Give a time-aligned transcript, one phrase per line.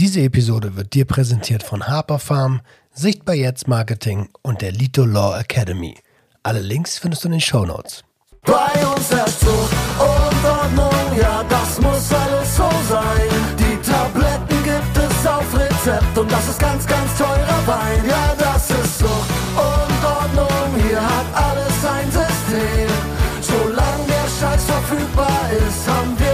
[0.00, 5.38] Diese Episode wird dir präsentiert von Harper Farm, Sichtbar Jetzt Marketing und der Lito Law
[5.38, 5.94] Academy.
[6.42, 8.02] Alle Links findest du in den Show Notes.
[8.46, 13.28] Bei uns herrscht Zucht und Ordnung, ja, das muss alles so sein.
[13.58, 18.02] Die Tabletten gibt es auf Rezept und das ist ganz, ganz teurer Wein.
[18.08, 22.88] Ja, das ist Zucht und Ordnung, hier hat alles ein System.
[23.42, 26.29] Solange der Scheiß verfügbar ist, haben wir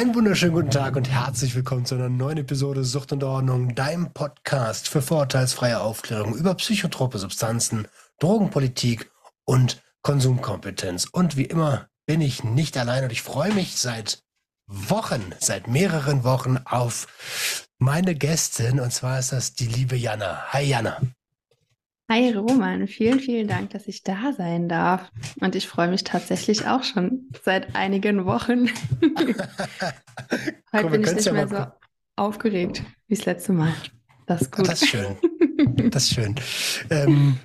[0.00, 4.14] Einen wunderschönen guten Tag und herzlich willkommen zu einer neuen Episode Sucht und Ordnung, deinem
[4.14, 7.86] Podcast für vorurteilsfreie Aufklärung über psychotrope Substanzen,
[8.18, 9.10] Drogenpolitik
[9.44, 11.04] und Konsumkompetenz.
[11.04, 14.22] Und wie immer bin ich nicht allein und ich freue mich seit
[14.66, 20.46] Wochen, seit mehreren Wochen auf meine Gästin und zwar ist das die liebe Jana.
[20.48, 20.98] Hi Jana.
[22.10, 25.12] Hi Roman, vielen, vielen Dank, dass ich da sein darf.
[25.40, 28.66] Und ich freue mich tatsächlich auch schon seit einigen Wochen.
[30.72, 31.66] Heute wir bin ich nicht ja mehr so
[32.16, 33.72] aufgeregt wie das letzte Mal.
[34.26, 34.66] Das ist gut.
[34.66, 35.16] Das ist schön.
[35.90, 36.34] Das ist schön.
[36.90, 37.38] Ähm,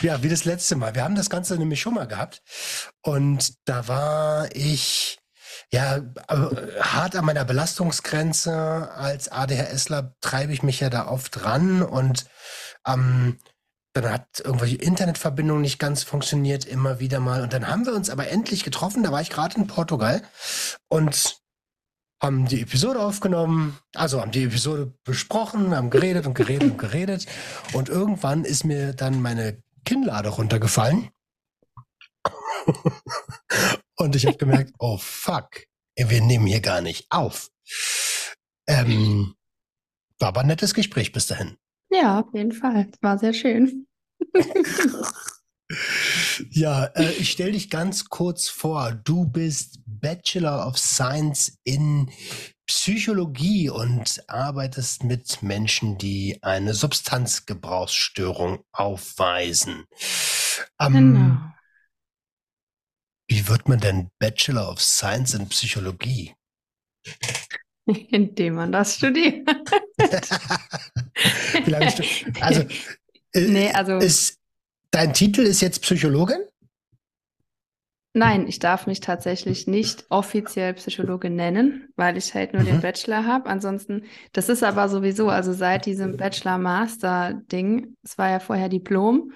[0.00, 0.96] ja, wie das letzte Mal.
[0.96, 2.42] Wir haben das Ganze nämlich schon mal gehabt.
[3.02, 5.20] Und da war ich
[5.72, 8.90] ja äh, hart an meiner Belastungsgrenze.
[8.92, 12.24] Als ADHSler treibe ich mich ja da oft ran und
[12.84, 13.38] ähm,
[14.00, 17.42] dann hat irgendwelche Internetverbindung nicht ganz funktioniert, immer wieder mal.
[17.42, 19.02] Und dann haben wir uns aber endlich getroffen.
[19.02, 20.22] Da war ich gerade in Portugal
[20.88, 21.40] und
[22.22, 27.26] haben die Episode aufgenommen, also haben die Episode besprochen, haben geredet und geredet und geredet.
[27.72, 31.08] Und irgendwann ist mir dann meine Kinnlade runtergefallen.
[33.96, 35.64] und ich habe gemerkt, oh fuck,
[35.96, 37.50] wir nehmen hier gar nicht auf.
[38.66, 39.34] Ähm,
[40.18, 41.56] war aber ein nettes Gespräch bis dahin.
[41.90, 42.88] Ja, auf jeden Fall.
[43.00, 43.86] War sehr schön.
[46.50, 48.92] Ja, äh, ich stelle dich ganz kurz vor.
[48.92, 52.10] Du bist Bachelor of Science in
[52.66, 59.84] Psychologie und arbeitest mit Menschen, die eine Substanzgebrauchsstörung aufweisen.
[60.80, 61.50] Ähm, Genau.
[63.28, 66.34] Wie wird man denn Bachelor of Science in Psychologie?
[67.86, 69.48] Indem man das studiert.
[71.64, 71.86] Wie lange
[72.40, 72.64] also,
[73.34, 74.38] Nee, also- ist,
[74.90, 76.38] dein Titel ist jetzt Psychologin?
[78.12, 82.80] Nein, ich darf mich tatsächlich nicht offiziell Psychologin nennen, weil ich halt nur den Mhm.
[82.80, 83.48] Bachelor habe.
[83.48, 84.02] Ansonsten,
[84.32, 89.30] das ist aber sowieso, also seit diesem Bachelor-Master-Ding, es war ja vorher Diplom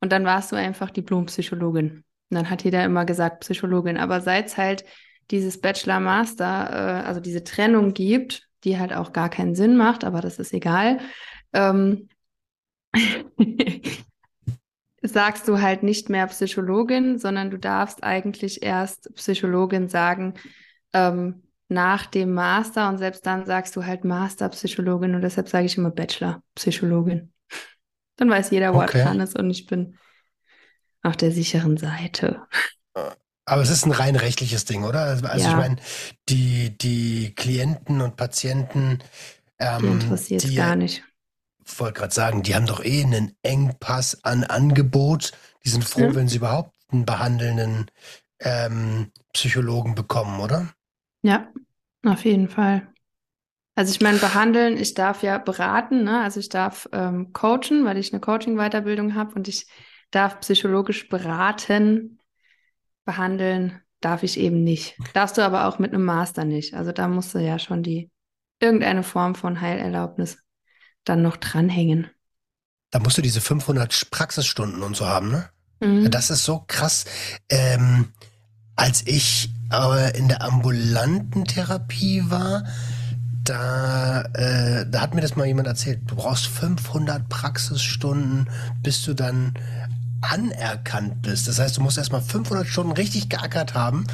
[0.00, 1.90] und dann warst du einfach Diplompsychologin.
[2.30, 3.96] Und dann hat jeder immer gesagt Psychologin.
[3.96, 4.84] Aber seit es halt
[5.30, 6.70] dieses Bachelor-Master,
[7.04, 10.52] äh, also diese Trennung gibt, die halt auch gar keinen Sinn macht, aber das ist
[10.52, 10.98] egal,
[11.52, 12.08] ähm,
[15.02, 20.34] sagst du halt nicht mehr Psychologin, sondern du darfst eigentlich erst Psychologin sagen
[20.92, 25.76] ähm, nach dem Master und selbst dann sagst du halt Master-Psychologin und deshalb sage ich
[25.78, 27.32] immer Bachelor-Psychologin.
[28.16, 29.02] Dann weiß jeder, wo er Okay.
[29.02, 29.96] dran ist und ich bin
[31.02, 32.46] auf der sicheren Seite.
[33.44, 35.00] Aber es ist ein rein rechtliches Ding, oder?
[35.30, 35.56] Also ich Ja.
[35.56, 35.76] meine,
[36.28, 38.98] die, die Klienten und Patienten,
[39.80, 41.04] Die ähm, interessiert es die, gar nicht.
[41.78, 45.32] Wollte gerade sagen, die haben doch eh einen Engpass an Angebot.
[45.64, 46.14] Die sind froh, Ja.
[46.14, 47.86] wenn sie überhaupt einen behandelnden
[48.40, 50.68] ähm, Psychologen bekommen, oder?
[51.22, 51.48] Ja,
[52.04, 52.88] auf jeden Fall.
[53.74, 56.22] Also ich meine, behandeln, ich darf ja beraten, ne?
[56.22, 59.66] Also ich darf ähm, coachen, weil ich eine Coaching-Weiterbildung habe und ich
[60.10, 62.18] darf psychologisch beraten,
[63.04, 64.96] behandeln darf ich eben nicht.
[65.12, 66.74] Darfst du aber auch mit einem Master nicht.
[66.74, 68.10] Also da musst du ja schon die
[68.60, 70.38] irgendeine Form von Heilerlaubnis
[71.08, 72.10] dann noch dranhängen.
[72.90, 75.48] Da musst du diese 500 Praxisstunden und so haben, ne?
[75.80, 76.10] Mhm.
[76.10, 77.04] Das ist so krass.
[77.48, 78.12] Ähm,
[78.76, 82.64] als ich aber in der ambulanten Therapie war,
[83.44, 86.00] da, äh, da hat mir das mal jemand erzählt.
[86.06, 88.48] Du brauchst 500 Praxisstunden,
[88.82, 89.54] bis du dann
[90.20, 91.48] anerkannt bist.
[91.48, 94.06] Das heißt, du musst erstmal 500 Stunden richtig geackert haben,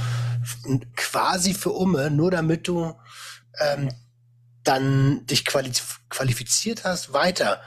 [0.97, 2.95] quasi für Umme, nur damit du
[3.61, 3.89] ähm,
[4.65, 5.71] dann dich quali
[6.09, 7.61] qualifiziert hast, weiter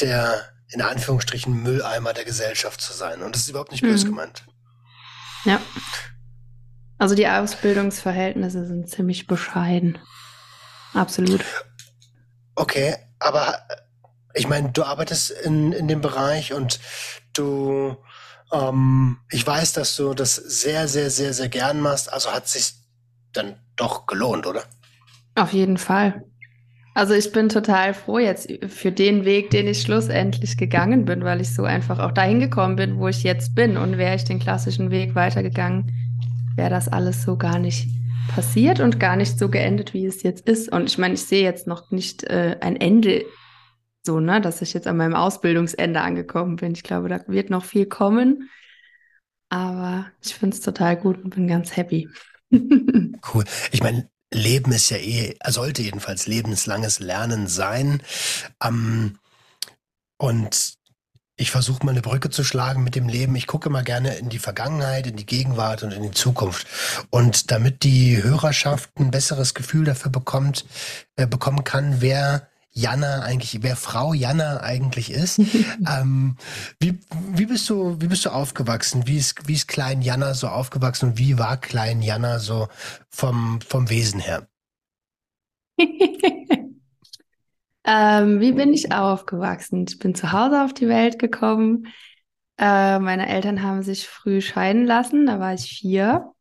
[0.00, 3.22] der in Anführungsstrichen Mülleimer der Gesellschaft zu sein.
[3.22, 4.10] Und das ist überhaupt nicht böse Mhm.
[4.10, 4.44] gemeint.
[5.44, 5.60] Ja.
[6.98, 9.98] Also die Ausbildungsverhältnisse sind ziemlich bescheiden.
[10.94, 11.44] Absolut.
[12.54, 13.66] Okay, aber
[14.34, 16.80] ich meine, du arbeitest in, in dem Bereich und
[17.32, 17.96] du,
[18.52, 22.12] ähm, ich weiß, dass du das sehr, sehr, sehr, sehr gern machst.
[22.12, 22.74] Also hat sich
[23.32, 24.64] dann doch gelohnt, oder?
[25.34, 26.24] Auf jeden Fall.
[26.98, 31.40] Also ich bin total froh jetzt für den Weg, den ich schlussendlich gegangen bin, weil
[31.40, 33.76] ich so einfach auch dahin gekommen bin, wo ich jetzt bin.
[33.76, 35.92] Und wäre ich den klassischen Weg weitergegangen,
[36.56, 37.86] wäre das alles so gar nicht
[38.34, 40.72] passiert und gar nicht so geendet, wie es jetzt ist.
[40.72, 43.24] Und ich meine, ich sehe jetzt noch nicht äh, ein Ende,
[44.02, 46.72] so, ne, dass ich jetzt an meinem Ausbildungsende angekommen bin.
[46.72, 48.50] Ich glaube, da wird noch viel kommen.
[49.50, 52.08] Aber ich finde es total gut und bin ganz happy.
[52.50, 53.44] cool.
[53.70, 58.02] Ich meine, Leben ist ja eh, sollte jedenfalls lebenslanges Lernen sein.
[58.62, 59.18] Ähm,
[60.18, 60.78] und
[61.36, 63.36] ich versuche mal eine Brücke zu schlagen mit dem Leben.
[63.36, 66.66] Ich gucke immer gerne in die Vergangenheit, in die Gegenwart und in die Zukunft.
[67.10, 70.66] Und damit die Hörerschaft ein besseres Gefühl dafür bekommt,
[71.16, 72.48] äh, bekommen kann, wer
[72.78, 75.38] Jana eigentlich, wer Frau Jana eigentlich ist.
[75.88, 76.36] ähm,
[76.78, 77.00] wie,
[77.32, 79.06] wie bist du, wie bist du aufgewachsen?
[79.06, 82.68] Wie ist, wie ist klein Jana so aufgewachsen und wie war klein Jana so
[83.10, 84.46] vom, vom Wesen her?
[87.84, 89.86] ähm, wie bin ich aufgewachsen?
[89.88, 91.88] Ich bin zu Hause auf die Welt gekommen.
[92.58, 96.32] Äh, meine Eltern haben sich früh scheiden lassen, da war ich vier.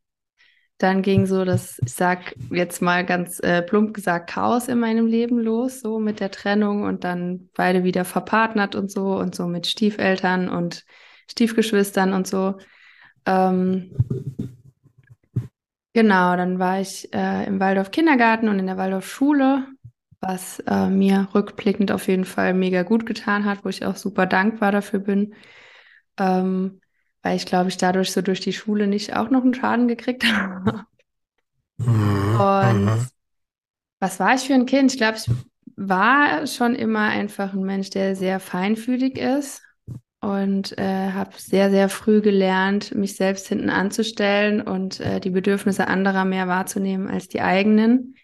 [0.79, 5.07] Dann ging so das, ich sag jetzt mal ganz äh, plump gesagt, Chaos in meinem
[5.07, 9.47] Leben los, so mit der Trennung und dann beide wieder verpartnert und so und so
[9.47, 10.85] mit Stiefeltern und
[11.31, 12.57] Stiefgeschwistern und so.
[13.25, 13.91] Ähm,
[15.93, 19.65] genau, dann war ich äh, im Waldorf Kindergarten und in der Waldorf Schule,
[20.19, 24.27] was äh, mir rückblickend auf jeden Fall mega gut getan hat, wo ich auch super
[24.27, 25.33] dankbar dafür bin.
[26.17, 26.81] Ähm,
[27.27, 30.23] weil ich glaube, ich dadurch so durch die Schule nicht auch noch einen Schaden gekriegt
[30.25, 30.85] habe.
[31.79, 33.11] Mhm, Und
[33.99, 34.91] was war ich für ein Kind?
[34.91, 35.29] Ich glaube, ich
[35.75, 39.61] war schon immer einfach ein Mensch, der sehr feinfühlig ist
[40.21, 45.87] und äh, habe sehr, sehr früh gelernt, mich selbst hinten anzustellen und äh, die Bedürfnisse
[45.87, 48.15] anderer mehr wahrzunehmen als die eigenen.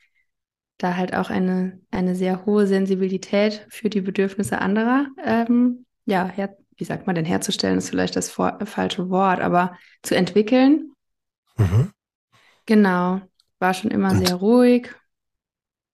[0.78, 6.58] Da halt auch eine, eine sehr hohe Sensibilität für die Bedürfnisse anderer ähm, ja, her
[6.78, 10.92] wie sagt man denn, herzustellen ist vielleicht das vor, falsche Wort, aber zu entwickeln.
[11.58, 11.92] Mhm.
[12.66, 13.22] Genau,
[13.60, 14.90] war schon immer Und, sehr ruhig.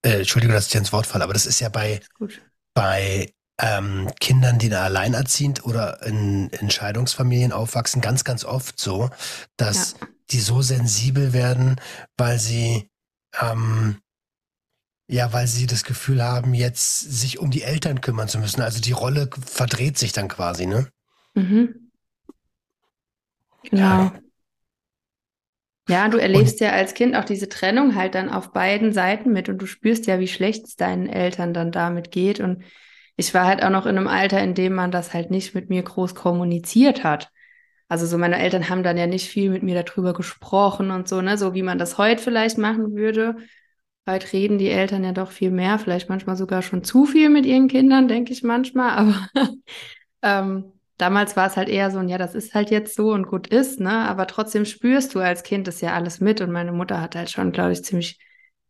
[0.02, 2.00] Äh, Entschuldigung, dass ich dir ins Wort falle, aber das ist ja bei,
[2.74, 9.10] bei ähm, Kindern, die da alleinerziehend oder in Entscheidungsfamilien aufwachsen, ganz, ganz oft so,
[9.58, 10.08] dass ja.
[10.32, 11.82] die so sensibel werden,
[12.18, 12.90] weil sie
[13.42, 13.98] ähm,
[15.10, 18.62] ja, weil sie das Gefühl haben, jetzt sich um die Eltern kümmern zu müssen.
[18.62, 20.88] Also die Rolle verdreht sich dann quasi, ne?
[21.34, 21.90] Mhm.
[23.64, 23.82] Genau.
[23.82, 24.14] Ja.
[25.90, 29.34] ja, du erlebst und, ja als Kind auch diese Trennung halt dann auf beiden Seiten
[29.34, 32.40] mit und du spürst ja, wie schlecht es deinen Eltern dann damit geht.
[32.40, 32.64] Und
[33.18, 35.70] ich war halt auch noch in einem Alter, in dem man das halt nicht mit
[35.70, 37.32] mir groß kommuniziert hat.
[37.88, 41.20] Also so meine Eltern haben dann ja nicht viel mit mir darüber gesprochen und so,
[41.22, 43.38] ne, so wie man das heute vielleicht machen würde.
[44.10, 47.46] Heute reden die Eltern ja doch viel mehr, vielleicht manchmal sogar schon zu viel mit
[47.46, 48.92] ihren Kindern, denke ich manchmal.
[48.92, 49.28] Aber
[50.22, 53.48] ähm, damals war es halt eher so, ja, das ist halt jetzt so und gut
[53.48, 53.92] ist, ne?
[53.92, 56.42] Aber trotzdem spürst du als Kind das ja alles mit.
[56.42, 58.20] Und meine Mutter hat halt schon, glaube ich, ziemlich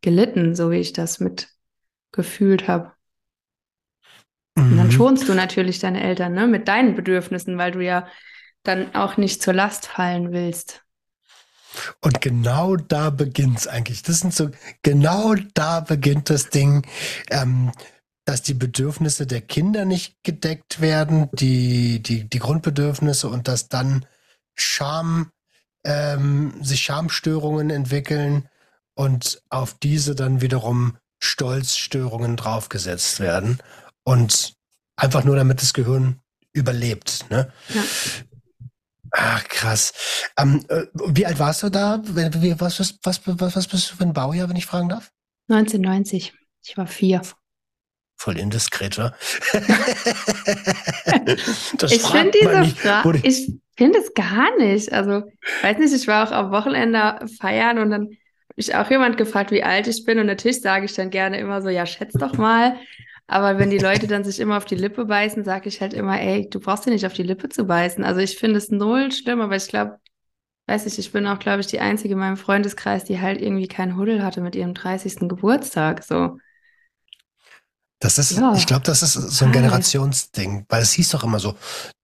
[0.02, 1.50] gelitten, so wie ich das mit
[2.12, 2.94] gefühlt habe.
[4.58, 4.92] Und dann mhm.
[4.92, 8.08] schonst du natürlich deine Eltern, ne, mit deinen Bedürfnissen, weil du ja
[8.64, 10.84] dann auch nicht zur Last fallen willst.
[12.02, 14.04] Und genau da beginnt's eigentlich.
[14.04, 14.50] Das sind so,
[14.82, 16.86] genau da beginnt das Ding,
[17.30, 17.72] ähm,
[18.26, 24.06] dass die Bedürfnisse der Kinder nicht gedeckt werden, die, die, die Grundbedürfnisse und dass dann
[24.56, 25.32] Scham,
[25.84, 28.48] ähm, sich Schamstörungen entwickeln
[28.96, 33.60] und auf diese dann wiederum Stolzstörungen draufgesetzt werden.
[34.04, 34.54] Und
[34.96, 36.20] einfach nur damit das Gehirn
[36.54, 37.26] überlebt.
[37.30, 37.52] Ne?
[37.74, 37.84] Ja.
[39.12, 39.94] Ach, krass.
[40.38, 42.02] Ähm, äh, wie alt warst du da?
[42.04, 45.12] Was, was, was, was, bist du für ein Baujahr, wenn ich fragen darf?
[45.50, 46.34] 1990.
[46.66, 47.22] Ich war vier.
[48.16, 49.16] Voll indiskret, oder?
[51.90, 54.92] ich finde diese Frage, ich finde es gar nicht.
[54.92, 55.24] Also,
[55.62, 58.18] weiß nicht, ich war auch am Wochenende feiern und dann habe
[58.58, 60.20] ich auch jemand gefragt, wie alt ich bin.
[60.20, 62.76] Und natürlich sage ich dann gerne immer so, ja, schätz doch mal.
[63.30, 66.20] Aber wenn die Leute dann sich immer auf die Lippe beißen, sage ich halt immer,
[66.20, 68.04] ey, du brauchst dir nicht auf die Lippe zu beißen.
[68.04, 70.00] Also ich finde es null schlimm, aber ich glaube,
[70.66, 73.68] weiß ich, ich bin auch, glaube ich, die Einzige in meinem Freundeskreis, die halt irgendwie
[73.68, 75.30] keinen Huddel hatte mit ihrem 30.
[75.30, 76.04] Geburtstag.
[76.04, 76.40] So.
[78.00, 81.40] Das ist, ja, ich glaube, das ist so ein Generationsding, weil es hieß doch immer
[81.40, 81.56] so,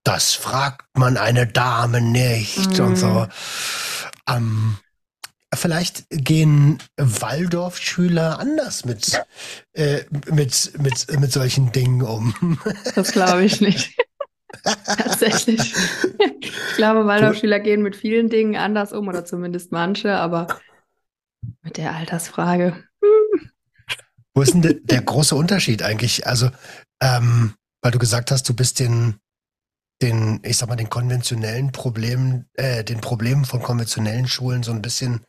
[0.03, 2.83] das fragt man eine Dame nicht mm.
[2.83, 3.27] und so.
[4.27, 4.77] Mhm.
[5.55, 9.21] Vielleicht gehen Waldorfschüler anders mit,
[9.73, 12.59] äh, mit, mit, mit solchen Dingen um.
[12.95, 13.95] Das glaube ich nicht.
[14.63, 15.73] Tatsächlich.
[16.39, 20.47] Ich glaube, Waldorfschüler gehen mit vielen Dingen anders um oder zumindest manche, aber
[21.61, 22.83] mit der Altersfrage.
[24.33, 26.27] Wo ist denn der, der große Unterschied eigentlich?
[26.27, 26.49] Also,
[27.01, 29.15] ähm, weil du gesagt hast, du bist den,
[30.01, 34.81] den, ich sag mal, den konventionellen Problemen, äh, den Problemen von konventionellen Schulen so ein
[34.81, 35.21] bisschen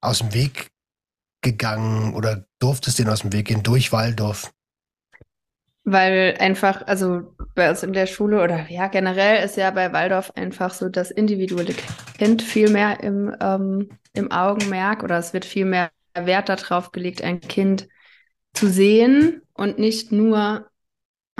[0.00, 0.70] aus dem Weg
[1.42, 4.52] gegangen oder durftest den aus dem Weg gehen durch Waldorf?
[5.84, 10.30] Weil einfach, also bei uns in der Schule oder ja, generell ist ja bei Waldorf
[10.34, 11.74] einfach so das individuelle
[12.18, 17.22] Kind viel mehr im, ähm, im Augenmerk oder es wird viel mehr Wert darauf gelegt,
[17.22, 17.88] ein Kind
[18.52, 20.69] zu sehen und nicht nur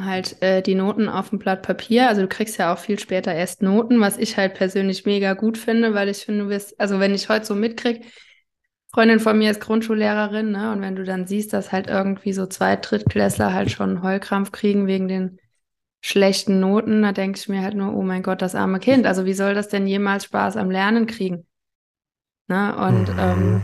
[0.04, 2.08] halt äh, die Noten auf dem Blatt Papier.
[2.08, 5.58] Also du kriegst ja auch viel später erst Noten, was ich halt persönlich mega gut
[5.58, 8.00] finde, weil ich finde, du wirst, also wenn ich heute so mitkriege,
[8.92, 10.72] Freundin von mir ist Grundschullehrerin, ne?
[10.72, 14.88] Und wenn du dann siehst, dass halt irgendwie so zwei Drittklässler halt schon Heulkrampf kriegen
[14.88, 15.38] wegen den
[16.00, 19.06] schlechten Noten, da denke ich mir halt nur, oh mein Gott, das arme Kind.
[19.06, 21.46] Also wie soll das denn jemals Spaß am Lernen kriegen?
[22.48, 22.74] Ne?
[22.76, 23.18] Und mhm.
[23.18, 23.62] ähm,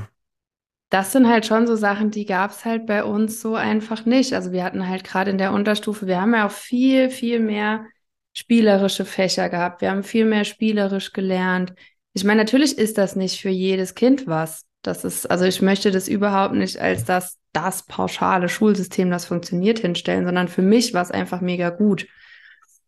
[0.90, 4.32] das sind halt schon so Sachen, die gab es halt bei uns so einfach nicht.
[4.34, 7.86] Also wir hatten halt gerade in der Unterstufe, wir haben ja auch viel, viel mehr
[8.32, 9.80] spielerische Fächer gehabt.
[9.80, 11.72] Wir haben viel mehr spielerisch gelernt.
[12.12, 14.62] Ich meine, natürlich ist das nicht für jedes Kind was.
[14.82, 19.80] Das ist, also ich möchte das überhaupt nicht als das, das pauschale Schulsystem, das funktioniert,
[19.80, 22.06] hinstellen, sondern für mich war es einfach mega gut.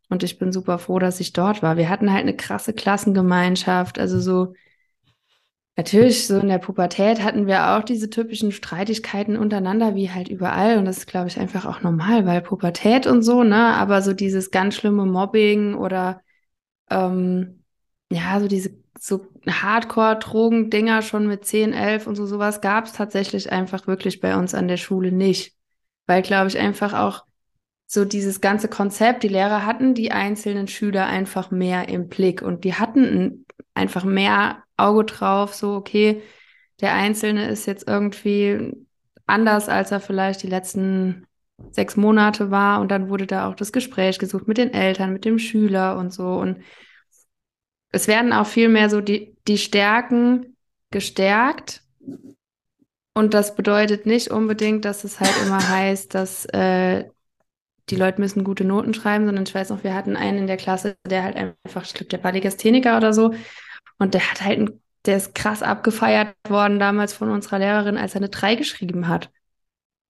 [0.09, 1.77] Und ich bin super froh, dass ich dort war.
[1.77, 3.99] Wir hatten halt eine krasse Klassengemeinschaft.
[3.99, 4.55] Also so,
[5.79, 10.77] natürlich, so in der Pubertät hatten wir auch diese typischen Streitigkeiten untereinander, wie halt überall.
[10.77, 13.75] Und das ist, glaube ich, einfach auch normal, weil Pubertät und so, ne?
[13.77, 16.21] Aber so dieses ganz schlimme Mobbing oder
[16.91, 17.63] ähm,
[18.11, 23.53] ja, so diese so Hardcore-Drogen-Dinger schon mit 10, 11 und so sowas gab es tatsächlich
[23.53, 25.55] einfach wirklich bei uns an der Schule nicht.
[26.09, 27.25] Weil, glaube ich, einfach auch
[27.87, 32.65] so dieses ganze Konzept, die Lehrer hatten die einzelnen Schüler einfach mehr im Blick und
[32.65, 36.23] die hatten einfach mehr Auge drauf, so, okay,
[36.81, 38.73] der Einzelne ist jetzt irgendwie
[39.27, 41.27] anders, als er vielleicht die letzten
[41.71, 45.25] sechs Monate war und dann wurde da auch das Gespräch gesucht mit den Eltern, mit
[45.25, 46.59] dem Schüler und so und
[47.91, 50.57] es werden auch viel mehr so die, die Stärken
[50.91, 51.83] gestärkt.
[53.15, 57.07] Und das bedeutet nicht unbedingt, dass es halt immer heißt, dass äh,
[57.89, 60.59] die Leute müssen gute Noten schreiben, sondern ich weiß noch, wir hatten einen in der
[60.59, 63.35] Klasse, der halt einfach, ich glaube, der war oder so.
[63.99, 68.15] Und der hat halt, ein, der ist krass abgefeiert worden damals von unserer Lehrerin, als
[68.15, 69.31] er eine 3 geschrieben hat.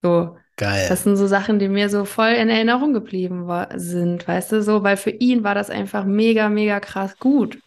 [0.03, 0.37] So.
[0.57, 0.87] Geil.
[0.89, 4.63] Das sind so Sachen, die mir so voll in Erinnerung geblieben war, sind, weißt du,
[4.63, 7.61] so, weil für ihn war das einfach mega, mega krass gut.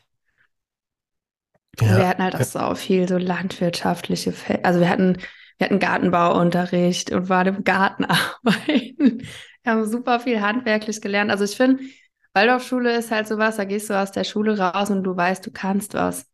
[1.79, 1.97] Ja.
[1.97, 5.17] Wir hatten halt auch so viel so landwirtschaftliche, Fe also wir hatten,
[5.57, 9.25] wir hatten Gartenbauunterricht und waren im Garten arbeiten.
[9.63, 11.29] Wir haben super viel handwerklich gelernt.
[11.29, 11.83] Also ich finde,
[12.33, 15.51] Waldorfschule ist halt sowas, da gehst du aus der Schule raus und du weißt, du
[15.51, 16.27] kannst was.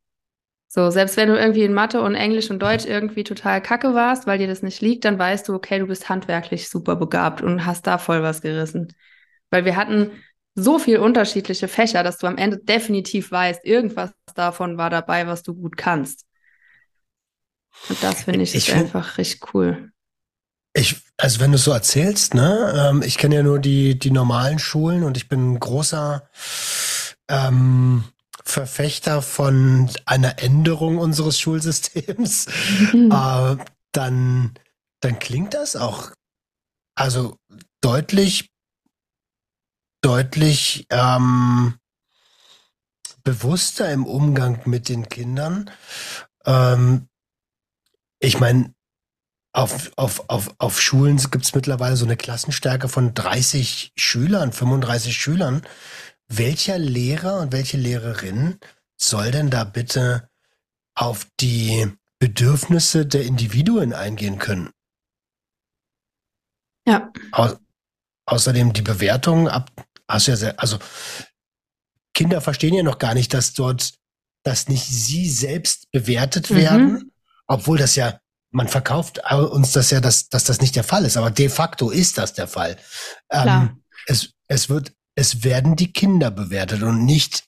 [0.70, 4.28] So, selbst wenn du irgendwie in Mathe und Englisch und Deutsch irgendwie total kacke warst,
[4.28, 7.66] weil dir das nicht liegt, dann weißt du, okay, du bist handwerklich super begabt und
[7.66, 8.94] hast da voll was gerissen.
[9.50, 10.12] Weil wir hatten
[10.56, 15.42] so viel unterschiedliche Fächer, dass du am Ende definitiv weißt, irgendwas davon war dabei, was
[15.42, 16.26] du gut kannst.
[17.90, 19.92] Und das finde ich, ich find, einfach richtig cool.
[20.74, 24.60] Ich, also wenn du so erzählst, ne, ähm, ich kenne ja nur die, die normalen
[24.60, 26.30] Schulen und ich bin ein großer
[27.28, 28.04] ähm,
[28.44, 32.48] Verfechter von einer Änderung unseres Schulsystems,
[32.94, 33.12] mhm.
[33.12, 33.58] äh,
[33.92, 34.54] dann,
[35.02, 36.12] dann klingt das auch
[36.96, 37.38] also
[37.82, 38.50] deutlich
[40.02, 41.76] deutlich ähm,
[43.24, 45.70] bewusster im Umgang mit den Kindern.
[46.46, 47.10] Ähm,
[48.20, 48.74] ich meine,
[49.58, 55.18] auf, auf, auf, auf Schulen gibt es mittlerweile so eine Klassenstärke von 30 Schülern, 35
[55.18, 55.64] Schülern.
[56.28, 58.60] Welcher Lehrer und welche Lehrerin
[58.98, 60.30] soll denn da bitte
[60.94, 64.70] auf die Bedürfnisse der Individuen eingehen können?
[66.86, 67.12] Ja.
[67.32, 67.56] Au
[68.28, 69.72] außerdem die Bewertung ab,
[70.08, 70.78] hast ja sehr, also
[72.14, 73.94] Kinder verstehen ja noch gar nicht, dass dort,
[74.44, 76.56] dass nicht sie selbst bewertet mhm.
[76.58, 77.12] werden,
[77.48, 78.20] obwohl das ja,
[78.58, 81.90] man verkauft uns das ja, dass, dass das nicht der Fall ist, aber de facto
[81.90, 82.78] ist das der Fall.
[83.32, 87.46] Ähm, es, es wird, es werden die Kinder bewertet und nicht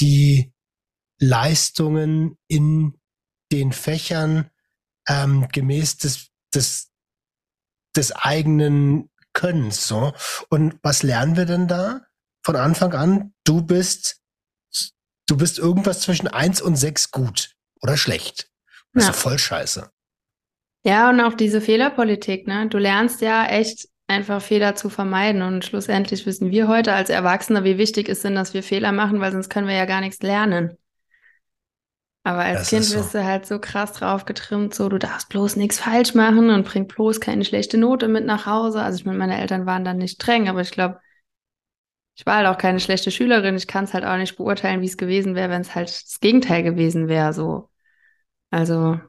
[0.00, 0.52] die
[1.20, 2.98] Leistungen in
[3.52, 4.50] den Fächern
[5.08, 6.90] ähm, gemäß des, des,
[7.94, 9.86] des eigenen Könnens.
[9.86, 10.12] So.
[10.48, 12.06] Und was lernen wir denn da?
[12.46, 14.20] von Anfang an, du bist,
[15.26, 18.48] du bist irgendwas zwischen eins und sechs gut oder schlecht.
[18.92, 19.10] Das ja.
[19.10, 19.90] ist voll scheiße.
[20.86, 22.68] Ja, und auch diese Fehlerpolitik, ne?
[22.68, 25.42] Du lernst ja echt einfach Fehler zu vermeiden.
[25.42, 29.20] Und schlussendlich wissen wir heute als Erwachsene, wie wichtig es ist, dass wir Fehler machen,
[29.20, 30.76] weil sonst können wir ja gar nichts lernen.
[32.22, 32.98] Aber als Das Kind so.
[32.98, 36.64] wirst du halt so krass drauf getrimmt, so du darfst bloß nichts falsch machen und
[36.64, 38.80] bring bloß keine schlechte Note mit nach Hause.
[38.80, 41.00] Also ich meine, meine Eltern waren dann nicht streng, aber ich glaube,
[42.14, 43.56] ich war halt auch keine schlechte Schülerin.
[43.56, 46.20] Ich kann es halt auch nicht beurteilen, wie es gewesen wäre, wenn es halt das
[46.20, 47.32] Gegenteil gewesen wäre.
[47.32, 47.70] So.
[48.50, 49.00] Also,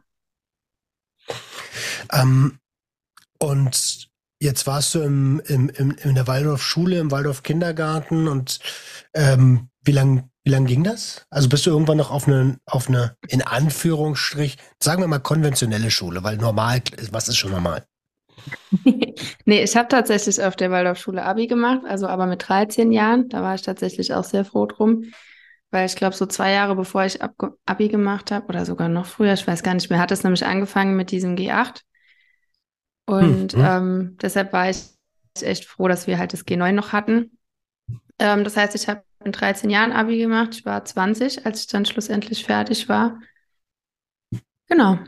[2.12, 2.60] Ähm,
[3.40, 4.10] und
[4.40, 8.60] jetzt warst du im, im, im, in der Waldorfschule, im Waldorf-Kindergarten und
[9.14, 11.26] ähm, wie lang, wie lang ging das?
[11.30, 15.92] Also bist du irgendwann noch auf eine, auf eine, in Anführungsstrich, sagen wir mal konventionelle
[15.92, 17.86] Schule, weil normal, was ist schon normal?
[19.46, 23.30] nee, ich habe tatsächlich auf der Waldorfschule Abi gemacht, also aber mit 13 Jahren.
[23.30, 25.06] Da war ich tatsächlich auch sehr froh drum,
[25.72, 27.34] weil ich glaube, so zwei Jahre bevor ich Ab
[27.66, 30.46] Abi gemacht habe oder sogar noch früher, ich weiß gar nicht mehr, hat es nämlich
[30.46, 31.82] angefangen mit diesem G8.
[33.08, 33.66] Und Hm, hm.
[33.66, 34.78] ähm, deshalb war ich
[35.42, 37.38] echt froh, dass wir halt das G9 noch hatten.
[38.20, 40.50] Ähm, das heißt, ich habe in 13 Jahren Abi gemacht.
[40.56, 43.20] Ich war 20, als ich dann schlussendlich fertig war.
[44.68, 45.00] Genau.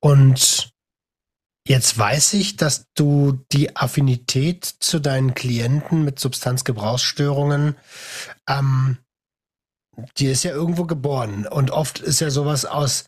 [0.00, 0.70] Und
[1.66, 7.76] jetzt weiß ich, dass du die Affinität zu deinen Klienten mit Substanzgebrauchsstörungen,
[8.48, 8.98] ähm,
[10.18, 11.46] die ist ja irgendwo geboren.
[11.46, 13.06] Und oft ist ja sowas aus,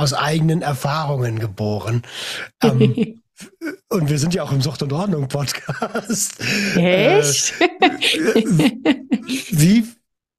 [0.00, 2.02] aus eigenen Erfahrungen geboren.
[2.62, 3.20] Ähm,
[3.90, 6.40] und wir sind ja auch im Sucht und Ordnung Podcast.
[6.74, 7.60] Echt?
[7.60, 8.44] Äh,
[9.50, 9.86] wie,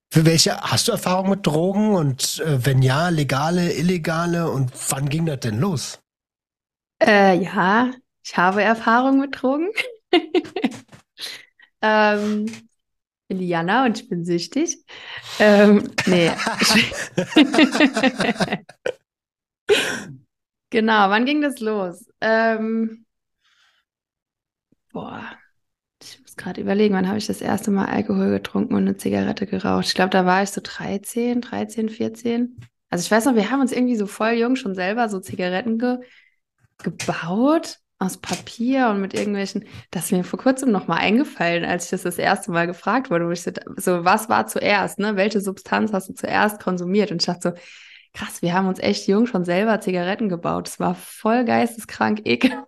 [0.10, 1.94] für welche, hast du Erfahrung mit Drogen?
[1.94, 4.50] Und äh, wenn ja, legale, illegale?
[4.50, 6.00] Und wann ging das denn los?
[7.00, 7.92] Äh, ja,
[8.24, 9.70] ich habe Erfahrung mit Drogen.
[11.84, 12.64] ähm, ich
[13.28, 14.84] bin Jana und ich bin süchtig.
[15.40, 16.32] Ähm, nee.
[20.70, 22.08] Genau, wann ging das los?
[22.22, 23.06] Ähm,
[24.94, 25.22] boah,
[26.02, 29.46] ich muss gerade überlegen, wann habe ich das erste Mal Alkohol getrunken und eine Zigarette
[29.48, 29.86] geraucht?
[29.86, 32.58] Ich glaube, da war ich so 13, 13, 14.
[32.90, 35.78] Also ich weiß noch, wir haben uns irgendwie so voll jung schon selber so Zigaretten
[35.78, 36.00] ge
[36.84, 41.86] gebaut aus Papier und mit irgendwelchen, das ist mir vor kurzem noch mal eingefallen, als
[41.86, 45.16] ich das das erste Mal gefragt wurde, wo ich so, so, was war zuerst, ne?
[45.16, 47.12] Welche Substanz hast du zuerst konsumiert?
[47.12, 47.62] Und ich dachte so,
[48.14, 50.68] krass, wir haben uns echt jung schon selber Zigaretten gebaut.
[50.68, 52.68] Das war voll geisteskrank ekelhaft.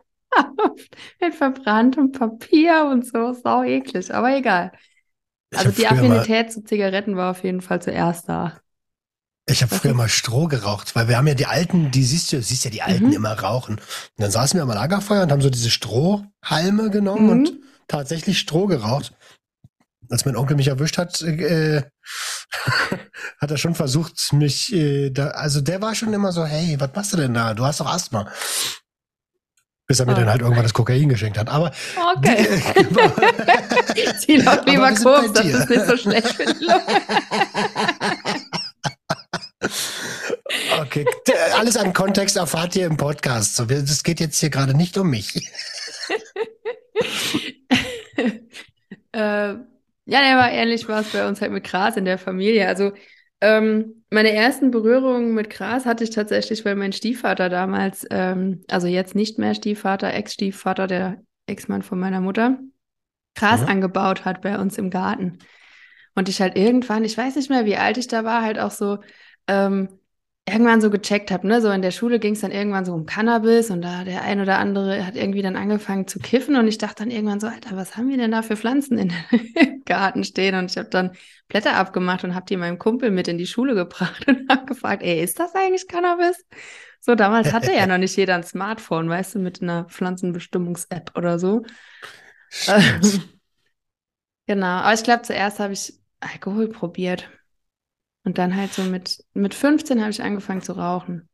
[1.21, 4.71] Mit verbranntem Papier und so, sau eklig, aber egal.
[5.53, 8.59] Also die Affinität zu Zigaretten war auf jeden Fall zuerst da.
[9.45, 12.41] Ich habe früher mal Stroh geraucht, weil wir haben ja die alten, die siehst du,
[12.41, 13.13] siehst ja die alten Mhm.
[13.13, 13.75] immer rauchen.
[13.75, 13.81] Und
[14.17, 17.29] dann saßen wir am Lagerfeuer und haben so diese Strohhalme genommen Mhm.
[17.29, 17.53] und
[17.87, 19.13] tatsächlich Stroh geraucht.
[20.09, 21.83] Als mein Onkel mich erwischt hat, äh,
[23.41, 26.89] hat er schon versucht, mich, äh, da, also der war schon immer so, hey, was
[26.95, 27.53] machst du denn da?
[27.53, 28.31] Du hast doch Asthma.
[29.87, 30.15] Bis er mir Oh.
[30.15, 31.49] dann halt irgendwann das Kokain geschenkt hat.
[31.49, 31.71] Aber
[32.17, 32.47] Okay.
[33.95, 36.67] Die- Zieh doch lieber Koks, das ist nicht so schlecht für die
[40.81, 41.05] okay,
[41.55, 43.55] alles an Kontext erfahrt ihr im Podcast.
[43.55, 45.49] So, es geht jetzt hier gerade nicht um mich.
[49.11, 49.53] äh,
[50.05, 52.67] ja, der war ähnlich war es bei uns halt mit Gras in der Familie.
[52.67, 52.91] Also
[53.41, 58.87] ähm, meine ersten Berührungen mit Gras hatte ich tatsächlich, weil mein Stiefvater damals, ähm, also
[58.87, 62.59] jetzt nicht mehr Stiefvater, Ex-Stiefvater, der Ex-Mann von meiner Mutter,
[63.35, 63.67] Gras Mhm.
[63.69, 65.39] angebaut hat bei uns im Garten.
[66.15, 68.71] Und ich halt irgendwann, ich weiß nicht mehr, wie alt ich da war, halt auch
[68.71, 68.99] so
[69.47, 69.89] ähm,
[70.47, 71.61] irgendwann so gecheckt habe, ne?
[71.61, 74.41] So in der Schule ging es dann irgendwann so um Cannabis und da der ein
[74.41, 77.77] oder andere hat irgendwie dann angefangen zu kiffen und ich dachte dann irgendwann so, Alter,
[77.77, 80.55] was haben wir denn da für Pflanzen in im Garten stehen?
[80.55, 81.11] Und ich habe dann
[81.47, 85.01] Blätter abgemacht und habe die meinem Kumpel mit in die Schule gebracht und habe gefragt,
[85.03, 86.45] ey, ist das eigentlich Cannabis?
[86.99, 91.39] So, damals hatte ja noch nicht jeder ein Smartphone, weißt du, mit einer Pflanzenbestimmungs-App oder
[91.39, 91.63] so.
[94.47, 97.29] Genau, aber ich glaube, zuerst habe ich Alkohol probiert.
[98.23, 101.27] Und dann halt so mit, mit 15 habe ich angefangen zu rauchen.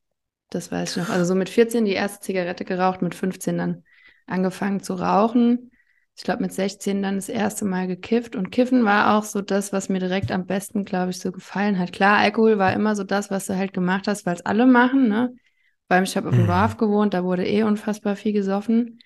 [0.49, 1.10] Das weiß ich noch.
[1.10, 3.84] Also so mit 14 die erste Zigarette geraucht, mit 15 dann
[4.25, 5.71] angefangen zu rauchen.
[6.17, 8.36] Ich glaube, mit 16 dann das erste Mal gekifft.
[8.36, 11.78] Und Kiffen war auch so das, was mir direkt am besten, glaube ich, so gefallen
[11.78, 11.93] hat.
[11.93, 15.08] Klar, Alkohol war immer so das, was du halt gemacht hast, weil es alle machen,
[15.08, 15.34] ne?
[15.88, 16.47] Weil ich habe auf dem Mhm.
[16.47, 18.99] Dorf gewohnt, da wurde eh unfassbar viel gesoffen.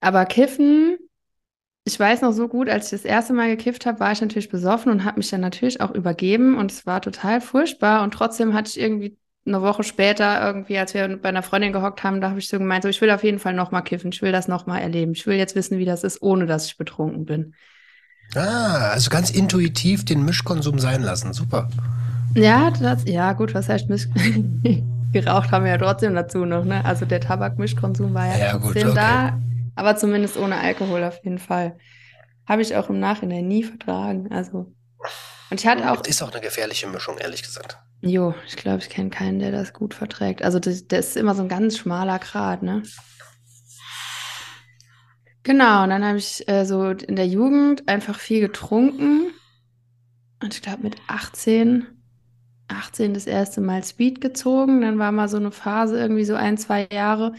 [0.00, 0.98] Aber Kiffen,
[1.84, 4.48] ich weiß noch so gut, als ich das erste Mal gekifft habe, war ich natürlich
[4.48, 8.54] besoffen und habe mich dann natürlich auch übergeben und es war total furchtbar und trotzdem
[8.54, 12.30] hatte ich irgendwie eine Woche später irgendwie, als wir bei einer Freundin gehockt haben, da
[12.30, 14.32] habe ich so gemeint, so ich will auf jeden Fall noch mal kiffen, ich will
[14.32, 17.26] das noch mal erleben, ich will jetzt wissen, wie das ist, ohne dass ich betrunken
[17.26, 17.54] bin.
[18.34, 21.32] Ah, also ganz intuitiv den Mischkonsum sein lassen.
[21.32, 21.68] Super.
[22.36, 24.08] Ja, das, ja gut, was heißt Misch
[25.12, 26.84] geraucht haben wir ja trotzdem dazu noch, ne?
[26.84, 28.94] Also der Tabakmischkonsum war ja, Ja, gut, trotzdem okay.
[28.94, 29.38] da,
[29.74, 31.78] aber zumindest ohne Alkohol auf jeden Fall.
[32.46, 34.30] Habe ich auch im Nachhinein nie vertragen.
[34.30, 34.74] Also,
[35.50, 36.04] Und ich hatte auch.
[36.04, 37.78] Ist auch eine gefährliche Mischung, ehrlich gesagt.
[38.00, 40.42] Jo, ich glaube, ich kenne keinen, der das gut verträgt.
[40.42, 42.82] Also das, das ist immer so ein ganz schmaler Grat, ne?
[45.42, 49.30] Genau, und dann habe ich äh, so in der Jugend einfach viel getrunken.
[50.42, 51.86] Und ich glaube mit 18,
[52.68, 54.82] 18 das erste Mal Speed gezogen.
[54.82, 57.34] Dann war mal so eine Phase, irgendwie so ein, zwei Jahre.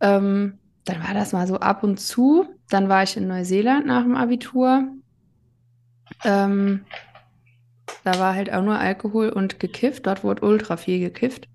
[0.00, 2.46] Ähm, dann war das mal so ab und zu.
[2.68, 4.88] Dann war ich in Neuseeland nach dem Abitur.
[6.24, 6.84] Ähm,
[8.04, 10.06] da war halt auch nur Alkohol und gekifft.
[10.06, 11.48] Dort wurde ultra viel gekifft.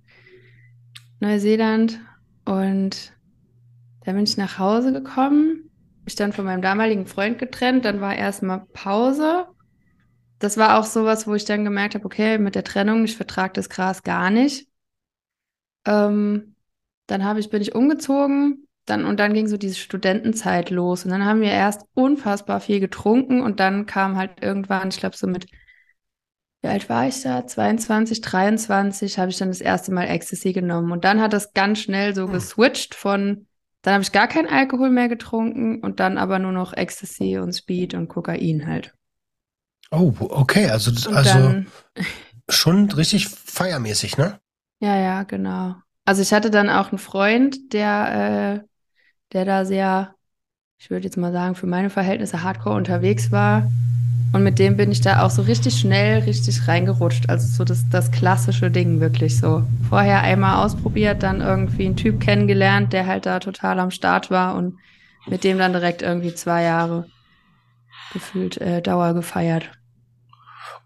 [1.20, 2.00] Neuseeland.
[2.46, 3.14] Und
[4.04, 5.70] da bin ich nach Hause gekommen,
[6.04, 7.86] mich dann von meinem damaligen Freund getrennt.
[7.86, 9.46] Dann war erstmal Pause.
[10.40, 13.54] Das war auch sowas, wo ich dann gemerkt habe, okay, mit der Trennung, ich vertrage
[13.54, 14.68] das Gras gar nicht.
[15.86, 16.56] Ähm,
[17.06, 21.06] dann ich, bin ich umgezogen, dann, und dann ging so diese Studentenzeit los.
[21.06, 25.18] Und dann haben wir erst unfassbar viel getrunken und dann kam halt irgendwann, ich glaube,
[25.18, 25.48] so mit,
[26.62, 27.46] wie alt war ich da?
[27.46, 30.92] 22, 23, habe ich dann das erste Mal Ecstasy genommen.
[30.92, 32.34] Und dann hat das ganz schnell so hm.
[32.34, 33.48] geswitcht von,
[33.82, 37.54] dann habe ich gar keinen Alkohol mehr getrunken und dann aber nur noch Ecstasy und
[37.54, 38.94] Speed und Kokain halt.
[39.92, 41.68] Oh, okay, also, also dann,
[42.50, 44.40] schon richtig feiermäßig, ne?
[44.82, 45.76] Ja, ja, genau.
[46.06, 48.68] Also ich hatte dann auch einen Freund, der, äh,
[49.34, 50.16] der da sehr,
[50.78, 53.70] ich würde jetzt mal sagen, für meine Verhältnisse hardcore unterwegs war.
[54.32, 57.30] Und mit dem bin ich da auch so richtig schnell, richtig reingerutscht.
[57.30, 59.64] Also so das, das klassische Ding wirklich so.
[59.90, 64.56] Vorher einmal ausprobiert, dann irgendwie einen Typ kennengelernt, der halt da total am Start war
[64.56, 64.78] und
[65.28, 67.06] mit dem dann direkt irgendwie zwei Jahre
[68.14, 69.72] gefühlt äh, Dauer gefeiert.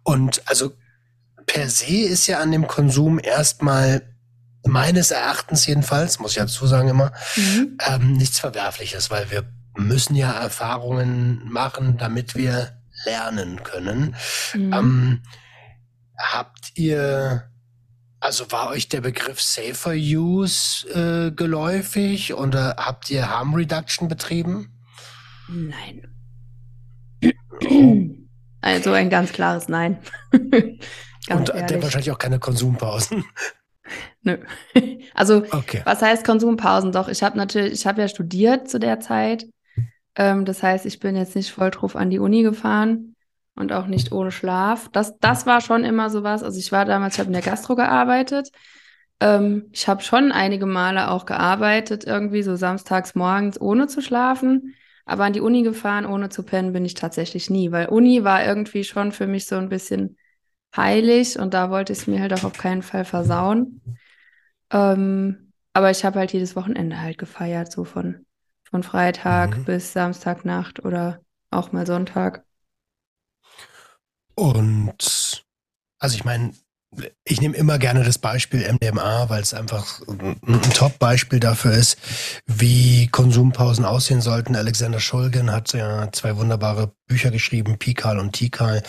[0.04, 0.72] Und also
[1.46, 4.13] per se ist ja an dem Konsum erstmal
[4.66, 7.78] meines Erachtens jedenfalls, muss ich dazu sagen immer, mhm.
[7.88, 9.46] ähm, nichts Verwerfliches, weil wir
[9.76, 14.16] müssen ja Erfahrungen machen, damit wir lernen können.
[14.54, 14.74] Mhm.
[14.74, 15.22] Ähm,
[16.18, 17.50] habt ihr,
[18.20, 24.70] also war euch der Begriff Safer Use äh, geläufig oder habt ihr Harm Reduction betrieben?
[25.48, 26.08] Nein.
[27.70, 28.06] Oh.
[28.62, 30.00] Also ein ganz klares Nein.
[31.28, 31.84] ganz Und ehrlich.
[31.84, 33.26] wahrscheinlich auch keine Konsumpausen.
[34.24, 34.38] Nö.
[35.14, 35.82] Also, okay.
[35.86, 36.92] was heißt Konsumpausen?
[36.92, 39.46] Doch, ich habe natürlich, ich habe ja studiert zu der Zeit.
[40.16, 43.16] Ähm, das heißt, ich bin jetzt nicht voll drauf an die Uni gefahren
[43.56, 44.90] und auch nicht ohne Schlaf.
[44.92, 46.42] Das, das war schon immer so was.
[46.42, 48.50] Also ich war damals, ich habe in der Gastro gearbeitet.
[49.20, 54.76] Ähm, ich habe schon einige Male auch gearbeitet, irgendwie so samstags morgens ohne zu schlafen.
[55.06, 58.46] Aber an die Uni gefahren, ohne zu pennen, bin ich tatsächlich nie, weil Uni war
[58.46, 60.18] irgendwie schon für mich so ein bisschen
[60.76, 63.82] heilig und da wollte ich es mir halt auch auf keinen Fall versauen.
[64.74, 68.26] Ähm, aber ich habe halt jedes Wochenende halt gefeiert, so von,
[68.64, 69.66] von Freitag mhm.
[69.66, 72.44] bis Samstagnacht oder auch mal Sonntag.
[74.36, 75.46] Und
[76.00, 76.54] also ich meine,
[77.24, 81.98] ich nehme immer gerne das Beispiel MDMA, weil es einfach ein, Top-Beispiel dafür ist,
[82.46, 84.56] wie Konsumpausen aussehen sollten.
[84.56, 88.84] Alexander Schulgen hat ja zwei wunderbare Bücher geschrieben, Pikal und Tikal.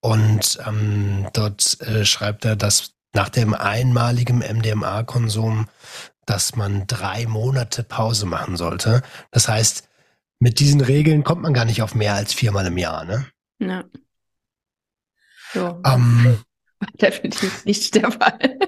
[0.00, 5.68] Und ähm, dort äh, schreibt er, dass nach dem einmaligen MDMA-Konsum,
[6.26, 9.02] dass man drei Monate Pause machen sollte.
[9.30, 9.88] Das heißt,
[10.38, 13.26] mit diesen Regeln kommt man gar nicht auf mehr als viermal im Jahr, ne?
[13.58, 13.84] Ja.
[15.52, 15.80] So.
[15.84, 16.38] Ähm,
[17.00, 18.58] definitiv nicht der Fall.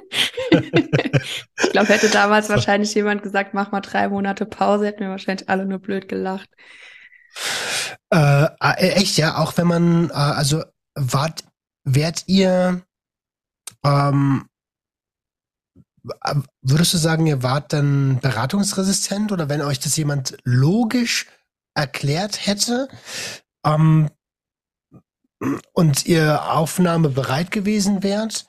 [0.50, 5.48] ich glaube, hätte damals wahrscheinlich jemand gesagt, mach mal drei Monate Pause, hätten wir wahrscheinlich
[5.48, 6.48] alle nur blöd gelacht.
[8.10, 10.62] Äh, äh echt, ja, auch wenn man, äh, also
[10.94, 11.44] wart,
[11.84, 12.82] wärt ihr,
[13.84, 14.48] ähm,
[16.62, 21.26] würdest du sagen, ihr wart dann beratungsresistent oder wenn euch das jemand logisch
[21.74, 22.88] erklärt hätte,
[23.64, 24.10] ähm,
[25.72, 28.46] und ihr Aufnahme bereit gewesen wärt,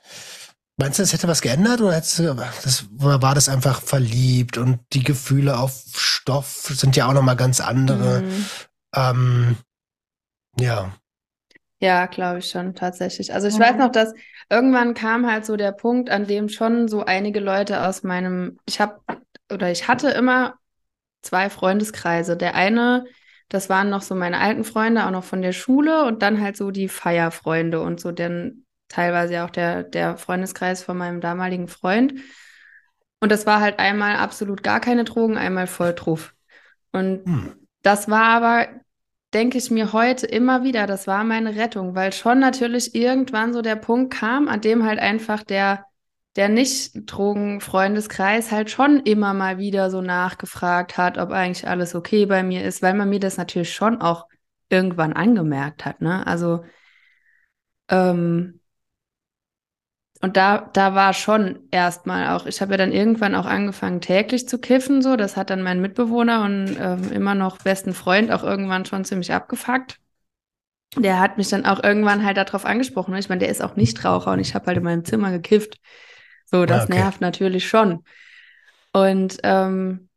[0.76, 5.02] meinst du, das hätte was geändert oder, das, oder war das einfach verliebt und die
[5.02, 8.22] Gefühle auf Stoff sind ja auch nochmal ganz andere?
[8.22, 8.46] Mhm.
[8.94, 9.56] Ähm,
[10.58, 10.92] ja.
[11.78, 13.34] Ja, glaube ich schon, tatsächlich.
[13.34, 13.62] Also ich mhm.
[13.62, 14.14] weiß noch, dass
[14.48, 18.80] irgendwann kam halt so der Punkt, an dem schon so einige Leute aus meinem, ich
[18.80, 19.00] habe
[19.52, 20.54] oder ich hatte immer
[21.22, 22.36] zwei Freundeskreise.
[22.36, 23.04] Der eine
[23.48, 26.56] das waren noch so meine alten Freunde, auch noch von der Schule und dann halt
[26.56, 32.14] so die Feierfreunde und so dann teilweise auch der, der Freundeskreis von meinem damaligen Freund.
[33.20, 36.34] Und das war halt einmal absolut gar keine Drogen, einmal voll drauf.
[36.92, 37.68] Und hm.
[37.82, 38.68] das war aber,
[39.34, 43.62] denke ich mir heute immer wieder, das war meine Rettung, weil schon natürlich irgendwann so
[43.62, 45.84] der Punkt kam, an dem halt einfach der
[46.36, 52.42] der Nicht-Drogen-Freundeskreis halt schon immer mal wieder so nachgefragt hat, ob eigentlich alles okay bei
[52.42, 54.26] mir ist, weil man mir das natürlich schon auch
[54.68, 56.02] irgendwann angemerkt hat.
[56.02, 56.26] Ne?
[56.26, 56.62] Also
[57.88, 58.60] Ähm,
[60.22, 64.48] und da, da war schon erstmal auch, ich habe ja dann irgendwann auch angefangen, täglich
[64.48, 65.16] zu kiffen, so.
[65.16, 69.32] Das hat dann mein Mitbewohner und ähm, immer noch besten Freund auch irgendwann schon ziemlich
[69.32, 69.98] abgefuckt.
[70.96, 73.14] Der hat mich dann auch irgendwann halt darauf angesprochen.
[73.16, 75.78] Ich meine, der ist auch nicht Raucher und ich habe halt in meinem Zimmer gekifft.
[76.46, 76.94] So, das okay.
[76.94, 78.04] nervt natürlich schon.
[78.92, 80.08] Und ähm,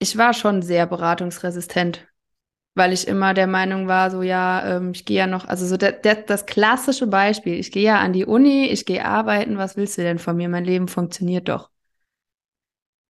[0.00, 2.08] ich war schon sehr beratungsresistent
[2.74, 5.76] weil ich immer der Meinung war, so ja, ähm, ich gehe ja noch, also so
[5.76, 9.76] der, der, das klassische Beispiel, ich gehe ja an die Uni, ich gehe arbeiten, was
[9.76, 10.48] willst du denn von mir?
[10.48, 11.70] Mein Leben funktioniert doch.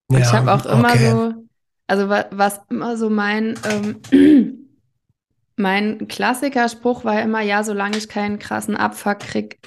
[0.08, 1.10] Und ja, ich habe auch immer okay.
[1.10, 1.34] so,
[1.86, 4.00] also was, was immer so mein, ähm,
[5.56, 9.58] mein Klassikerspruch war immer, ja, solange ich keinen krassen Abfuck krieg,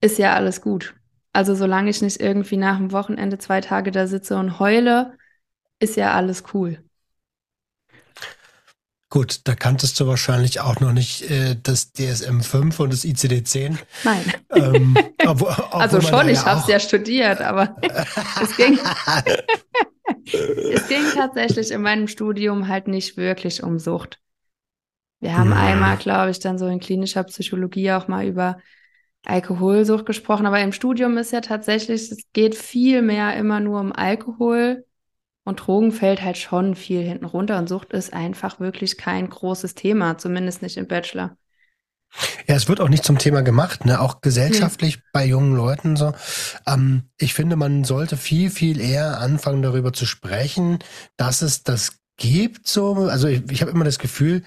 [0.00, 0.94] ist ja alles gut.
[1.32, 5.16] Also solange ich nicht irgendwie nach dem Wochenende zwei Tage da sitze und heule,
[5.78, 6.82] ist ja alles cool.
[9.12, 13.76] Gut, da kanntest du wahrscheinlich auch noch nicht äh, das DSM-5 und das ICD-10.
[14.04, 14.32] Nein.
[14.50, 14.96] Ähm,
[15.26, 17.74] obwohl, obwohl also schon, ich ja habe es ja studiert, aber
[18.40, 18.78] es ging,
[20.72, 24.20] es ging tatsächlich in meinem Studium halt nicht wirklich um Sucht.
[25.18, 25.56] Wir haben ja.
[25.56, 28.58] einmal, glaube ich, dann so in klinischer Psychologie auch mal über
[29.26, 33.92] Alkoholsucht gesprochen, aber im Studium ist ja tatsächlich, es geht viel mehr immer nur um
[33.92, 34.84] Alkohol
[35.44, 39.74] und Drogen fällt halt schon viel hinten runter und Sucht ist einfach wirklich kein großes
[39.74, 41.36] Thema, zumindest nicht im Bachelor.
[42.46, 44.00] Ja, es wird auch nicht zum Thema gemacht, ne?
[44.00, 45.02] Auch gesellschaftlich mhm.
[45.12, 46.12] bei jungen Leuten so.
[46.66, 50.80] Ähm, ich finde, man sollte viel, viel eher anfangen, darüber zu sprechen,
[51.16, 52.66] dass es das gibt.
[52.66, 54.42] So, also ich, ich habe immer das Gefühl,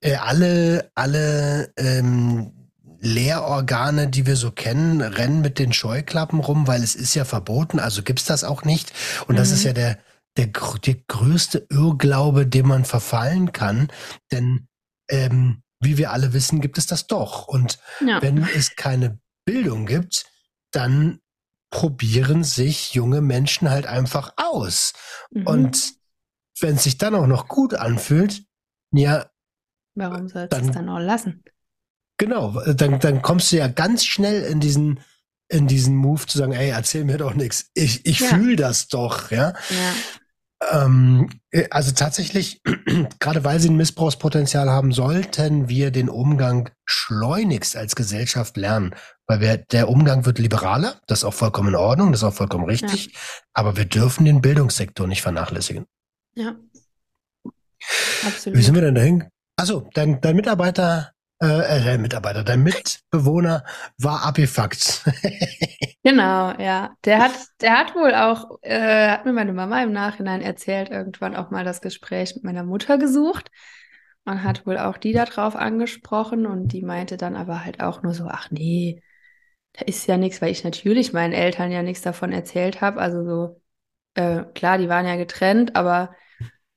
[0.00, 2.52] äh, alle, alle ähm,
[3.00, 7.78] Lehrorgane, die wir so kennen, rennen mit den Scheuklappen rum, weil es ist ja verboten,
[7.78, 8.92] also gibt's das auch nicht.
[9.26, 9.38] Und mhm.
[9.38, 9.66] das ist mhm.
[9.66, 9.98] ja der,
[10.38, 13.88] der, der größte Irrglaube, dem man verfallen kann.
[14.32, 14.68] Denn
[15.10, 17.46] ähm, wie wir alle wissen, gibt es das doch.
[17.46, 18.22] Und ja.
[18.22, 20.26] wenn es keine Bildung gibt,
[20.72, 21.20] dann
[21.70, 24.92] probieren sich junge Menschen halt einfach aus.
[25.30, 25.46] Mhm.
[25.46, 25.94] Und
[26.60, 28.44] wenn es sich dann auch noch gut anfühlt,
[28.92, 29.30] ja.
[29.94, 31.44] Warum sollst du es dann auch lassen?
[32.18, 35.00] Genau, dann, dann kommst du ja ganz schnell in diesen,
[35.48, 37.70] in diesen Move zu sagen, ey, erzähl mir doch nichts.
[37.74, 38.28] Ich, ich ja.
[38.28, 39.50] fühle das doch, ja.
[39.70, 39.94] ja.
[40.70, 42.60] Ähm, äh, also tatsächlich,
[43.20, 48.94] gerade weil sie ein Missbrauchspotenzial haben, sollten wir den Umgang schleunigst als Gesellschaft lernen.
[49.26, 52.34] Weil wir, der Umgang wird liberaler, das ist auch vollkommen in Ordnung, das ist auch
[52.34, 53.06] vollkommen richtig.
[53.06, 53.12] Ja.
[53.52, 55.84] Aber wir dürfen den Bildungssektor nicht vernachlässigen.
[56.34, 56.56] Ja.
[58.26, 58.58] Absolut.
[58.58, 59.28] Wie sind wir denn dahin?
[59.56, 63.64] Also, dein, dein Mitarbeiter äh, äh, Mitarbeiter, dein Mitbewohner
[63.96, 65.04] war abgefuckt.
[66.02, 66.96] genau, ja.
[67.04, 71.36] Der hat, der hat wohl auch, äh, hat mir meine Mama im Nachhinein erzählt, irgendwann
[71.36, 73.50] auch mal das Gespräch mit meiner Mutter gesucht.
[74.24, 78.02] Man hat wohl auch die da drauf angesprochen und die meinte dann aber halt auch
[78.02, 79.02] nur so, ach nee,
[79.74, 83.00] da ist ja nichts, weil ich natürlich meinen Eltern ja nichts davon erzählt habe.
[83.00, 83.62] Also so,
[84.14, 86.14] äh, klar, die waren ja getrennt, aber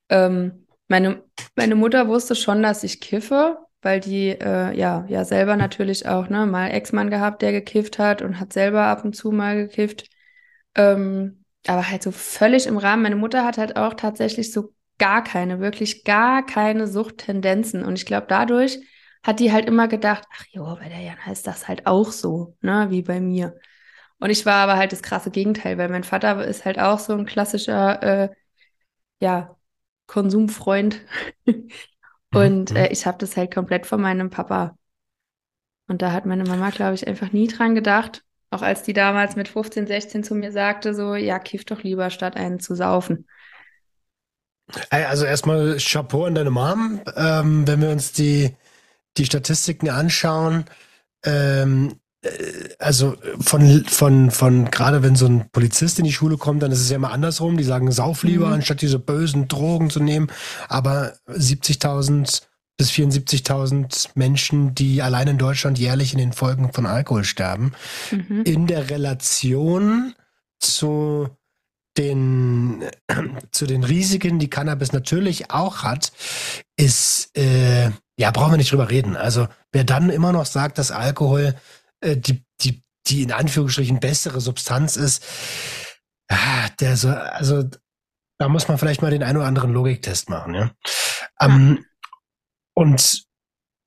[0.10, 1.24] ähm, meine,
[1.56, 6.30] meine Mutter wusste schon, dass ich kiffe weil die äh, ja ja selber natürlich auch
[6.30, 10.10] ne mal Ex-Mann gehabt, der gekifft hat und hat selber ab und zu mal gekifft,
[10.76, 13.04] ähm, aber halt so völlig im Rahmen.
[13.04, 18.06] Meine Mutter hat halt auch tatsächlich so gar keine, wirklich gar keine Suchttendenzen und ich
[18.06, 18.80] glaube dadurch
[19.24, 22.58] hat die halt immer gedacht, ach jo, bei der Jana ist das halt auch so,
[22.62, 23.56] ne, wie bei mir.
[24.20, 27.14] Und ich war aber halt das krasse Gegenteil, weil mein Vater ist halt auch so
[27.14, 28.30] ein klassischer, äh,
[29.22, 29.58] ja,
[30.08, 31.02] Konsumfreund.
[32.34, 32.78] Und mhm.
[32.78, 34.76] äh, ich habe das halt komplett von meinem Papa.
[35.88, 38.24] Und da hat meine Mama, glaube ich, einfach nie dran gedacht.
[38.50, 42.10] Auch als die damals mit 15, 16 zu mir sagte, so, ja, kiff doch lieber,
[42.10, 43.28] statt einen zu saufen.
[44.90, 47.02] Also erstmal Chapeau an deine Mom.
[47.16, 48.56] Ähm, wenn wir uns die,
[49.18, 50.66] die Statistiken anschauen,
[51.24, 51.96] ähm, äh,
[52.78, 56.82] also von, von, von, gerade wenn so ein Polizist in die Schule kommt, dann ist
[56.82, 57.58] es ja immer andersrum.
[57.58, 58.54] Die sagen, sauf lieber, mhm.
[58.54, 60.28] anstatt diese bösen Drogen zu nehmen.
[60.68, 62.44] Aber 70.000
[62.78, 67.74] bis 74.000 Menschen, die allein in Deutschland jährlich in den Folgen von Alkohol sterben,
[68.12, 68.44] mhm.
[68.44, 70.14] in der Relation
[70.60, 71.30] zu
[71.98, 72.84] den,
[73.52, 76.12] zu den Risiken, die Cannabis natürlich auch hat,
[76.78, 79.16] ist, äh, ja, brauchen wir nicht drüber reden.
[79.16, 81.56] Also wer dann immer noch sagt, dass Alkohol
[82.02, 85.24] äh, die, die, die in Anführungsstrichen bessere Substanz ist,
[86.30, 87.64] ah, der so, also
[88.38, 90.72] da muss man vielleicht mal den ein oder anderen Logiktest machen, ja.
[91.40, 91.86] Ähm,
[92.74, 93.24] und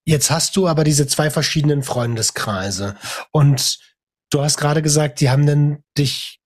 [0.06, 2.96] jetzt hast du aber diese zwei verschiedenen Freundeskreise
[3.32, 3.78] und
[4.30, 6.40] du hast gerade gesagt, die haben denn dich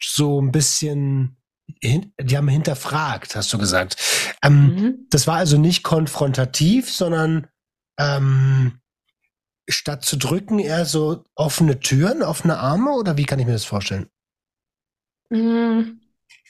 [0.00, 1.38] so ein bisschen
[1.82, 3.96] die haben hinterfragt, hast du gesagt.
[4.42, 5.06] Ähm, mhm.
[5.10, 7.48] Das war also nicht konfrontativ, sondern
[7.98, 8.80] ähm,
[9.68, 13.64] statt zu drücken eher so offene Türen, offene Arme oder wie kann ich mir das
[13.64, 14.08] vorstellen?
[15.30, 16.00] Mm,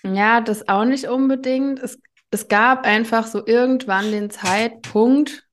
[0.05, 1.81] Ja, das auch nicht unbedingt.
[1.81, 1.99] Es,
[2.31, 5.49] es gab einfach so irgendwann den Zeitpunkt,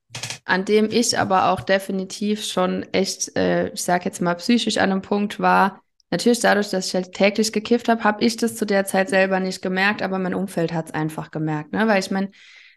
[0.45, 4.91] an dem ich aber auch definitiv schon echt, äh, ich sag jetzt mal, psychisch an
[4.91, 5.81] einem Punkt war.
[6.11, 9.39] Natürlich dadurch, dass ich halt täglich gekifft habe, habe ich das zu der Zeit selber
[9.39, 11.87] nicht gemerkt, aber mein Umfeld hat es einfach gemerkt, ne?
[11.87, 12.31] Weil ich meine,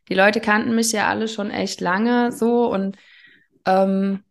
[0.09, 2.97] die Leute kannten mich ja alle schon echt lange so und
[3.67, 4.25] ähm,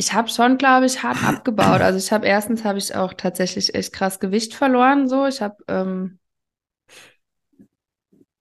[0.00, 1.82] ich habe schon, glaube ich, hart abgebaut.
[1.82, 5.08] Also ich habe erstens habe ich auch tatsächlich echt krass Gewicht verloren.
[5.08, 6.18] So, ich habe, ähm,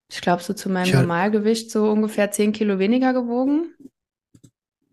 [0.10, 1.02] ich glaube, so zu meinem Tja.
[1.02, 3.74] Normalgewicht so ungefähr 10 Kilo weniger gewogen.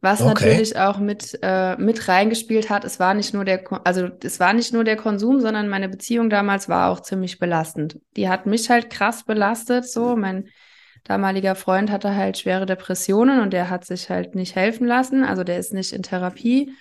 [0.01, 0.29] Was Okay.
[0.31, 4.53] natürlich auch mit, äh, mit reingespielt hat, es war nicht nur der, also es war
[4.53, 8.01] nicht nur der Konsum, sondern meine Beziehung damals war auch ziemlich belastend.
[8.17, 10.17] Die hat mich halt krass belastet, so.
[10.17, 10.49] Mein
[11.09, 15.45] damaliger Freund hatte halt schwere Depressionen und der hat sich halt nicht helfen lassen, also
[15.45, 16.73] der ist nicht in Therapie.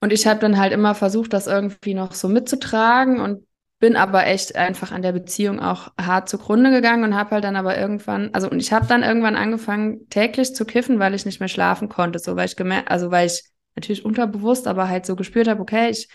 [0.00, 3.46] Und ich habe dann halt immer versucht, das irgendwie noch so mitzutragen und
[3.80, 7.56] bin aber echt einfach an der Beziehung auch hart zugrunde gegangen und habe halt dann
[7.56, 11.40] aber irgendwann, also und ich habe dann irgendwann angefangen täglich zu kiffen, weil ich nicht
[11.40, 13.42] mehr schlafen konnte, so weil ich gemerkt, also weil ich
[13.76, 16.08] natürlich unterbewusst, aber halt so gespürt habe, okay, ich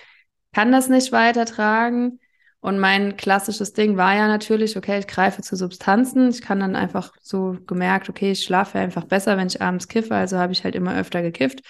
[0.54, 2.20] kann das nicht weitertragen.
[2.66, 6.30] Und mein klassisches Ding war ja natürlich, okay, ich greife zu Substanzen.
[6.30, 10.16] Ich kann dann einfach so gemerkt, okay, ich schlafe einfach besser, wenn ich abends kiffe,
[10.16, 11.62] also habe ich halt immer öfter gekifft.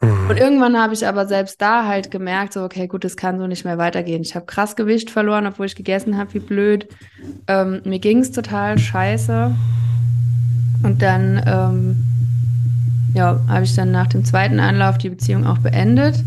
[0.00, 0.28] Mhm.
[0.28, 3.46] Und irgendwann habe ich aber selbst da halt gemerkt, so, okay, gut, das kann so
[3.46, 4.22] nicht mehr weitergehen.
[4.22, 6.88] Ich habe krass Gewicht verloren, obwohl ich gegessen habe, wie blöd.
[7.46, 9.54] Ähm, mir ging es total scheiße.
[10.82, 11.96] Und dann, ähm,
[13.14, 16.24] ja, habe ich dann nach dem zweiten Anlauf die Beziehung auch beendet.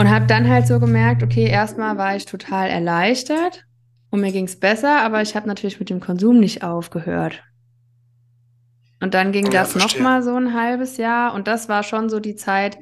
[0.00, 3.66] Und habe dann halt so gemerkt, okay, erstmal war ich total erleichtert
[4.10, 7.42] und mir ging es besser, aber ich habe natürlich mit dem Konsum nicht aufgehört.
[9.02, 10.02] Und dann ging Ja, das verstehe.
[10.02, 12.78] noch mal so ein halbes Jahr und das war schon so die Zeit,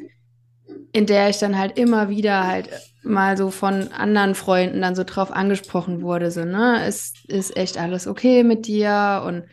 [0.92, 2.68] in der ich dann halt immer wieder halt
[3.02, 7.78] mal so von anderen Freunden dann so drauf angesprochen wurde, so, ne, ist, ist echt
[7.78, 9.44] alles okay mit dir und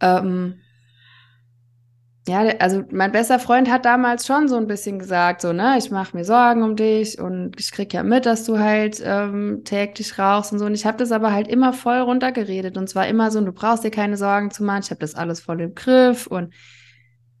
[0.00, 0.60] ähm,
[2.28, 5.90] ja, also mein bester Freund hat damals schon so ein bisschen gesagt, so, ne, ich
[5.90, 10.18] mache mir Sorgen um dich und ich krieg ja mit, dass du halt ähm, täglich
[10.18, 10.66] rauchst und so.
[10.66, 13.82] Und ich habe das aber halt immer voll runtergeredet und zwar immer so, du brauchst
[13.82, 16.54] dir keine Sorgen zu machen, ich habe das alles voll im Griff und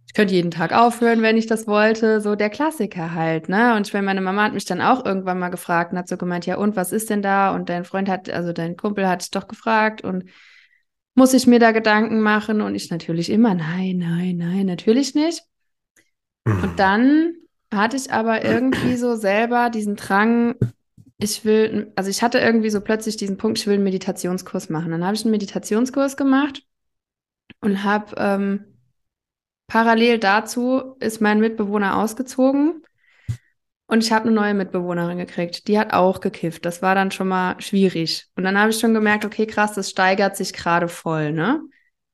[0.08, 2.20] ich könnte jeden Tag aufhören, wenn ich das wollte.
[2.20, 3.76] So der Klassiker halt, ne?
[3.76, 6.16] Und ich meine, meine Mama hat mich dann auch irgendwann mal gefragt und hat so
[6.16, 7.54] gemeint, ja, und was ist denn da?
[7.54, 10.24] Und dein Freund hat, also dein Kumpel hat dich doch gefragt und
[11.14, 12.60] muss ich mir da Gedanken machen?
[12.60, 15.42] Und ich natürlich immer, nein, nein, nein, natürlich nicht.
[16.44, 16.62] Mhm.
[16.62, 17.34] Und dann
[17.72, 20.56] hatte ich aber irgendwie so selber diesen Drang,
[21.18, 24.90] ich will, also ich hatte irgendwie so plötzlich diesen Punkt, ich will einen Meditationskurs machen.
[24.90, 26.62] Dann habe ich einen Meditationskurs gemacht
[27.60, 28.64] und habe ähm,
[29.68, 32.82] parallel dazu ist mein Mitbewohner ausgezogen
[33.92, 35.68] und ich habe eine neue Mitbewohnerin gekriegt.
[35.68, 36.64] Die hat auch gekifft.
[36.64, 38.26] Das war dann schon mal schwierig.
[38.36, 41.60] Und dann habe ich schon gemerkt, okay, krass, das steigert sich gerade voll, ne?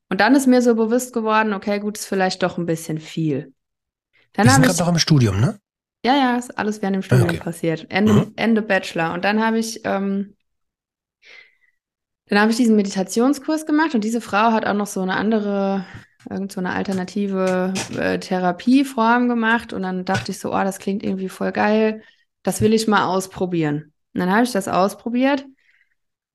[0.09, 3.53] Und dann ist mir so bewusst geworden, okay, gut, ist vielleicht doch ein bisschen viel.
[4.33, 5.57] Dann Wir sind gerade noch im Studium, ne?
[6.05, 7.39] ja, ja, ist alles während dem Studium okay.
[7.39, 7.85] passiert.
[7.89, 8.33] Ende, Mhm.
[8.35, 9.13] Ende Bachelor.
[9.13, 10.35] Und dann habe ich, ähm,
[12.27, 15.85] dann habe ich diesen Meditationskurs gemacht und diese Frau hat auch noch so eine andere,
[16.29, 19.73] irgend so eine alternative äh, Therapieform gemacht.
[19.73, 22.01] Und dann dachte ich so, oh, das klingt irgendwie voll geil.
[22.43, 23.93] Das will ich mal ausprobieren.
[24.13, 25.45] Und dann habe ich das ausprobiert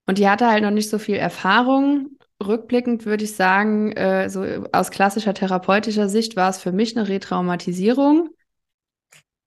[0.07, 2.19] und die hatte halt noch nicht so viel Erfahrung.
[2.43, 7.09] Rückblickend würde ich sagen, äh, so aus klassischer therapeutischer Sicht war es für mich eine
[7.09, 8.31] Retraumatisierung,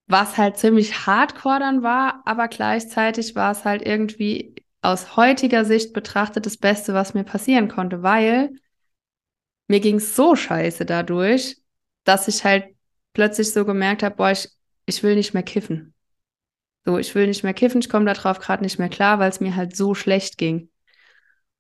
[0.08, 5.94] was halt ziemlich hardcore dann war, aber gleichzeitig war es halt irgendwie aus heutiger Sicht
[5.94, 8.52] betrachtet das Beste, was mir passieren konnte, weil
[9.68, 11.58] mir ging es so scheiße dadurch,
[12.04, 12.76] dass ich halt
[13.14, 14.50] plötzlich so gemerkt habe, boah, ich,
[14.86, 15.94] ich will nicht mehr kiffen.
[16.86, 19.40] So, ich will nicht mehr kiffen, ich komme darauf gerade nicht mehr klar, weil es
[19.40, 20.70] mir halt so schlecht ging.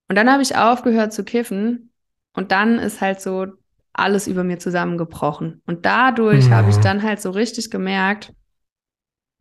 [0.07, 1.91] Und dann habe ich aufgehört zu kiffen
[2.33, 3.47] und dann ist halt so
[3.93, 5.61] alles über mir zusammengebrochen.
[5.65, 6.53] Und dadurch Mhm.
[6.53, 8.33] habe ich dann halt so richtig gemerkt,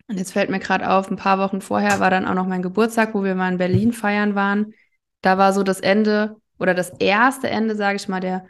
[0.09, 2.62] und jetzt fällt mir gerade auf, ein paar Wochen vorher war dann auch noch mein
[2.62, 4.73] Geburtstag, wo wir mal in Berlin feiern waren.
[5.21, 8.47] Da war so das Ende oder das erste Ende, sage ich mal, der,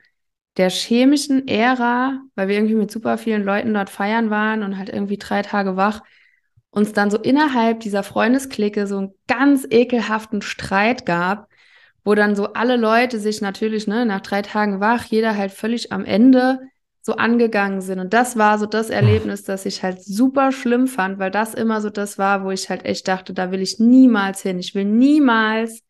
[0.57, 4.89] der chemischen Ära, weil wir irgendwie mit super vielen Leuten dort feiern waren und halt
[4.89, 6.03] irgendwie drei Tage wach,
[6.71, 11.49] uns dann so innerhalb dieser Freundesklicke so einen ganz ekelhaften Streit gab,
[12.05, 15.93] wo dann so alle Leute sich natürlich, ne, nach drei Tagen wach, jeder halt völlig
[15.93, 16.61] am Ende
[17.03, 18.01] so angegangen sind.
[18.01, 21.81] Und das war so das Erlebnis, das ich halt super schlimm fand, weil das immer
[21.81, 24.59] so das war, wo ich halt echt dachte, da will ich niemals hin.
[24.59, 25.83] Ich will niemals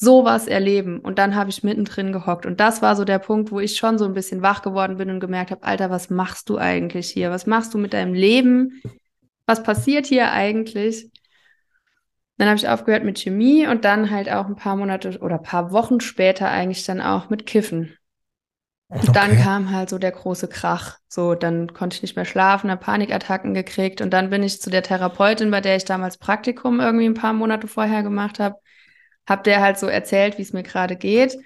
[0.00, 0.98] sowas erleben.
[0.98, 2.46] Und dann habe ich mittendrin gehockt.
[2.46, 5.10] Und das war so der Punkt, wo ich schon so ein bisschen wach geworden bin
[5.10, 7.30] und gemerkt habe, Alter, was machst du eigentlich hier?
[7.30, 8.80] Was machst du mit deinem Leben?
[9.44, 11.10] Was passiert hier eigentlich?
[12.38, 15.42] Dann habe ich aufgehört mit Chemie und dann halt auch ein paar Monate oder ein
[15.42, 17.94] paar Wochen später eigentlich dann auch mit Kiffen.
[18.88, 20.96] Und dann kam halt so der große Krach.
[21.08, 24.70] So, dann konnte ich nicht mehr schlafen, habe Panikattacken gekriegt und dann bin ich zu
[24.70, 28.56] der Therapeutin, bei der ich damals Praktikum irgendwie ein paar Monate vorher gemacht habe
[29.28, 31.36] habe der halt so erzählt, wie es mir gerade geht.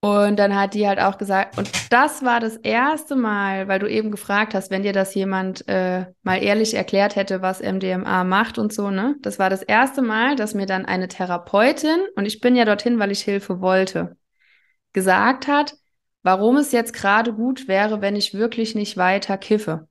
[0.00, 3.90] Und dann hat die halt auch gesagt, und das war das erste Mal, weil du
[3.90, 8.58] eben gefragt hast, wenn dir das jemand äh, mal ehrlich erklärt hätte, was MDMA macht
[8.58, 9.16] und so, ne?
[9.22, 13.00] Das war das erste Mal, dass mir dann eine Therapeutin, und ich bin ja dorthin,
[13.00, 14.16] weil ich Hilfe wollte,
[14.92, 15.74] gesagt hat,
[16.22, 19.88] warum es jetzt gerade gut wäre, wenn ich wirklich nicht weiter kiffe.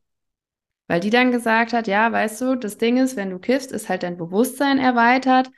[0.88, 3.90] Weil die dann gesagt hat, ja, weißt du, das Ding ist, wenn du kiffst, ist
[3.90, 5.50] halt dein Bewusstsein erweitert.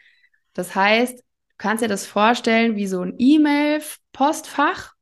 [0.53, 1.23] Das heißt,
[1.57, 4.93] kannst dir das vorstellen wie so ein E-Mail-Postfach.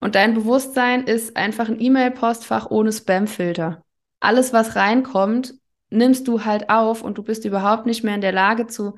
[0.00, 3.84] Und dein Bewusstsein ist einfach ein E-Mail-Postfach ohne Spam-Filter.
[4.20, 5.54] Alles, was reinkommt,
[5.90, 8.96] nimmst du halt auf und du bist überhaupt nicht mehr in der Lage zu,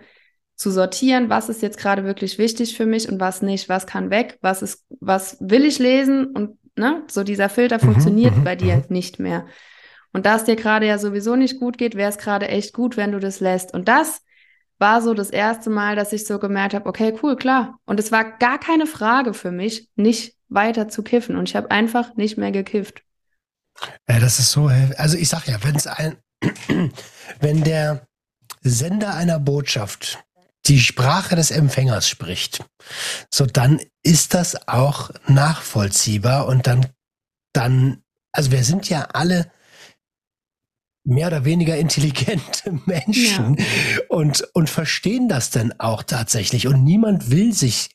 [0.57, 4.11] zu sortieren, was ist jetzt gerade wirklich wichtig für mich und was nicht, was kann
[4.11, 8.45] weg, was ist, was will ich lesen und ne, so dieser Filter mhm, funktioniert mhm,
[8.45, 8.85] bei dir mhm.
[8.89, 9.47] nicht mehr.
[10.13, 12.97] Und da es dir gerade ja sowieso nicht gut geht, wäre es gerade echt gut,
[12.97, 13.73] wenn du das lässt.
[13.73, 14.23] Und das
[14.81, 17.79] war so das erste Mal, dass ich so gemerkt habe, okay, cool, klar.
[17.85, 21.37] Und es war gar keine Frage für mich, nicht weiter zu kiffen.
[21.37, 23.03] Und ich habe einfach nicht mehr gekifft.
[24.09, 26.17] Ja, das ist so, also ich sag ja, wenn es ein,
[27.41, 28.07] wenn der
[28.63, 30.19] Sender einer Botschaft
[30.67, 32.65] die Sprache des Empfängers spricht,
[33.33, 36.87] so dann ist das auch nachvollziehbar und dann,
[37.53, 38.03] dann,
[38.33, 39.51] also wir sind ja alle
[41.11, 43.65] mehr oder weniger intelligente Menschen ja.
[44.09, 46.67] und, und verstehen das dann auch tatsächlich.
[46.67, 47.91] Und niemand will sich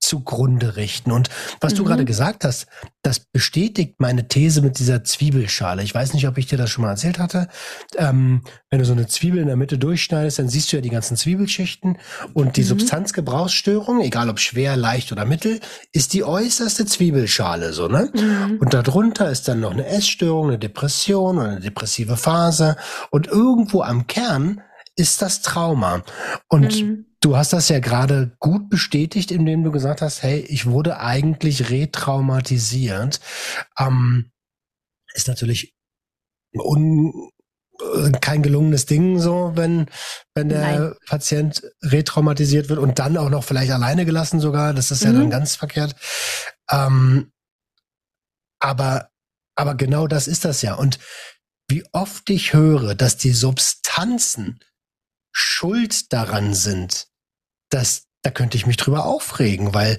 [0.00, 1.12] zugrunde richten.
[1.12, 1.28] Und
[1.60, 1.76] was mhm.
[1.76, 2.66] du gerade gesagt hast,
[3.02, 5.82] das bestätigt meine These mit dieser Zwiebelschale.
[5.82, 7.48] Ich weiß nicht, ob ich dir das schon mal erzählt hatte.
[7.96, 10.90] Ähm, wenn du so eine Zwiebel in der Mitte durchschneidest, dann siehst du ja die
[10.90, 11.98] ganzen Zwiebelschichten
[12.34, 12.66] und die mhm.
[12.66, 15.60] Substanzgebrauchsstörung, egal ob schwer, leicht oder mittel,
[15.92, 18.10] ist die äußerste Zwiebelschale, so, ne?
[18.14, 18.58] Mhm.
[18.60, 22.76] Und darunter ist dann noch eine Essstörung, eine Depression oder eine depressive Phase
[23.10, 24.62] und irgendwo am Kern
[24.96, 26.02] ist das Trauma.
[26.48, 27.06] Und mhm.
[27.20, 31.70] Du hast das ja gerade gut bestätigt, indem du gesagt hast, hey, ich wurde eigentlich
[31.70, 33.20] retraumatisiert.
[33.78, 34.32] Ähm,
[35.12, 35.74] ist natürlich
[36.52, 37.30] un,
[37.94, 39.86] äh, kein gelungenes Ding, so wenn,
[40.34, 40.94] wenn der Nein.
[41.06, 44.72] Patient retraumatisiert wird und dann auch noch vielleicht alleine gelassen sogar.
[44.72, 45.06] Das ist mhm.
[45.06, 45.30] ja dann mhm.
[45.30, 45.94] ganz verkehrt.
[46.70, 47.32] Ähm,
[48.60, 49.10] aber,
[49.56, 50.74] aber genau das ist das ja.
[50.74, 50.98] Und
[51.68, 54.60] wie oft ich höre, dass die Substanzen
[55.32, 57.09] schuld daran sind,
[57.70, 59.98] dass, da könnte ich mich drüber aufregen, weil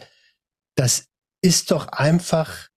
[0.76, 1.08] das
[1.42, 2.70] ist doch einfach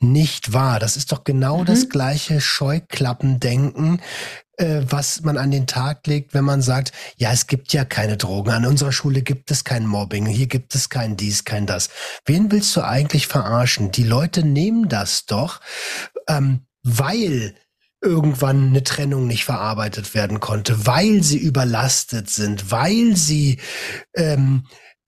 [0.00, 0.78] nicht wahr.
[0.78, 1.66] Das ist doch genau mhm.
[1.66, 4.00] das gleiche Scheuklappendenken,
[4.56, 8.16] äh, was man an den Tag legt, wenn man sagt, ja, es gibt ja keine
[8.16, 8.50] Drogen.
[8.50, 10.26] An unserer Schule gibt es kein Mobbing.
[10.26, 11.90] Hier gibt es kein dies, kein das.
[12.24, 13.92] Wen willst du eigentlich verarschen?
[13.92, 15.60] Die Leute nehmen das doch,
[16.26, 17.54] ähm, weil
[18.02, 23.60] irgendwann eine Trennung nicht verarbeitet werden konnte, weil sie überlastet sind, weil sie
[24.14, 24.66] ähm,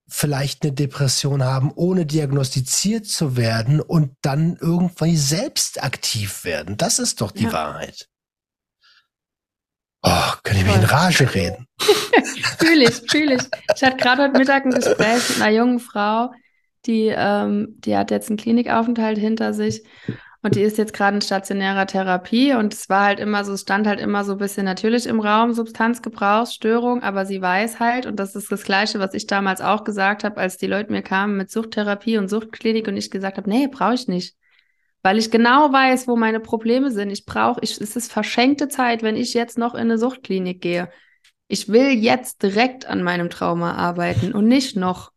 [0.08, 6.76] vielleicht eine Depression haben, ohne diagnostiziert zu werden und dann irgendwie selbst aktiv werden.
[6.76, 7.52] Das ist doch die ja.
[7.52, 8.08] Wahrheit.
[10.02, 11.66] Oh, kann ich mich in Rage reden?
[12.58, 13.42] fühle ich, fühle ich.
[13.74, 16.32] Ich hatte gerade heute Mittag ein Gespräch mit einer jungen Frau,
[16.86, 19.82] die, ähm, die hat jetzt einen Klinikaufenthalt hinter sich
[20.42, 23.60] und die ist jetzt gerade in stationärer Therapie und es war halt immer so, es
[23.60, 28.16] stand halt immer so ein bisschen natürlich im Raum, Substanzgebrauchsstörung, aber sie weiß halt, und
[28.16, 31.36] das ist das Gleiche, was ich damals auch gesagt habe, als die Leute mir kamen
[31.36, 34.36] mit Suchttherapie und Suchtklinik und ich gesagt habe, nee, brauche ich nicht.
[35.04, 37.10] Weil ich genau weiß, wo meine Probleme sind.
[37.10, 40.90] Ich brauche, ich, es ist verschenkte Zeit, wenn ich jetzt noch in eine Suchtklinik gehe.
[41.48, 45.12] Ich will jetzt direkt an meinem Trauma arbeiten und nicht noch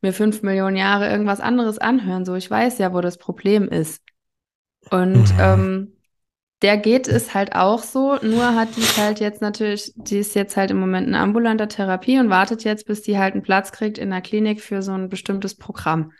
[0.00, 2.24] mir fünf Millionen Jahre irgendwas anderes anhören.
[2.24, 4.02] So, ich weiß ja, wo das Problem ist.
[4.90, 5.40] Und mhm.
[5.40, 5.92] ähm,
[6.62, 10.56] der geht es halt auch so, nur hat die halt jetzt natürlich, die ist jetzt
[10.56, 13.98] halt im Moment in ambulanter Therapie und wartet jetzt, bis die halt einen Platz kriegt
[13.98, 16.12] in der Klinik für so ein bestimmtes Programm.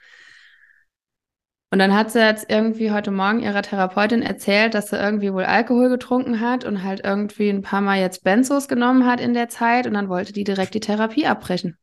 [1.70, 5.44] Und dann hat sie jetzt irgendwie heute Morgen ihrer Therapeutin erzählt, dass sie irgendwie wohl
[5.44, 9.48] Alkohol getrunken hat und halt irgendwie ein paar Mal jetzt Benzos genommen hat in der
[9.48, 11.78] Zeit und dann wollte die direkt die Therapie abbrechen.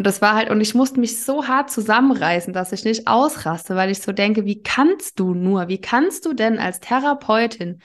[0.00, 3.76] Und das war halt, und ich musste mich so hart zusammenreißen, dass ich nicht ausraste,
[3.76, 7.82] weil ich so denke, wie kannst du nur, wie kannst du denn als Therapeutin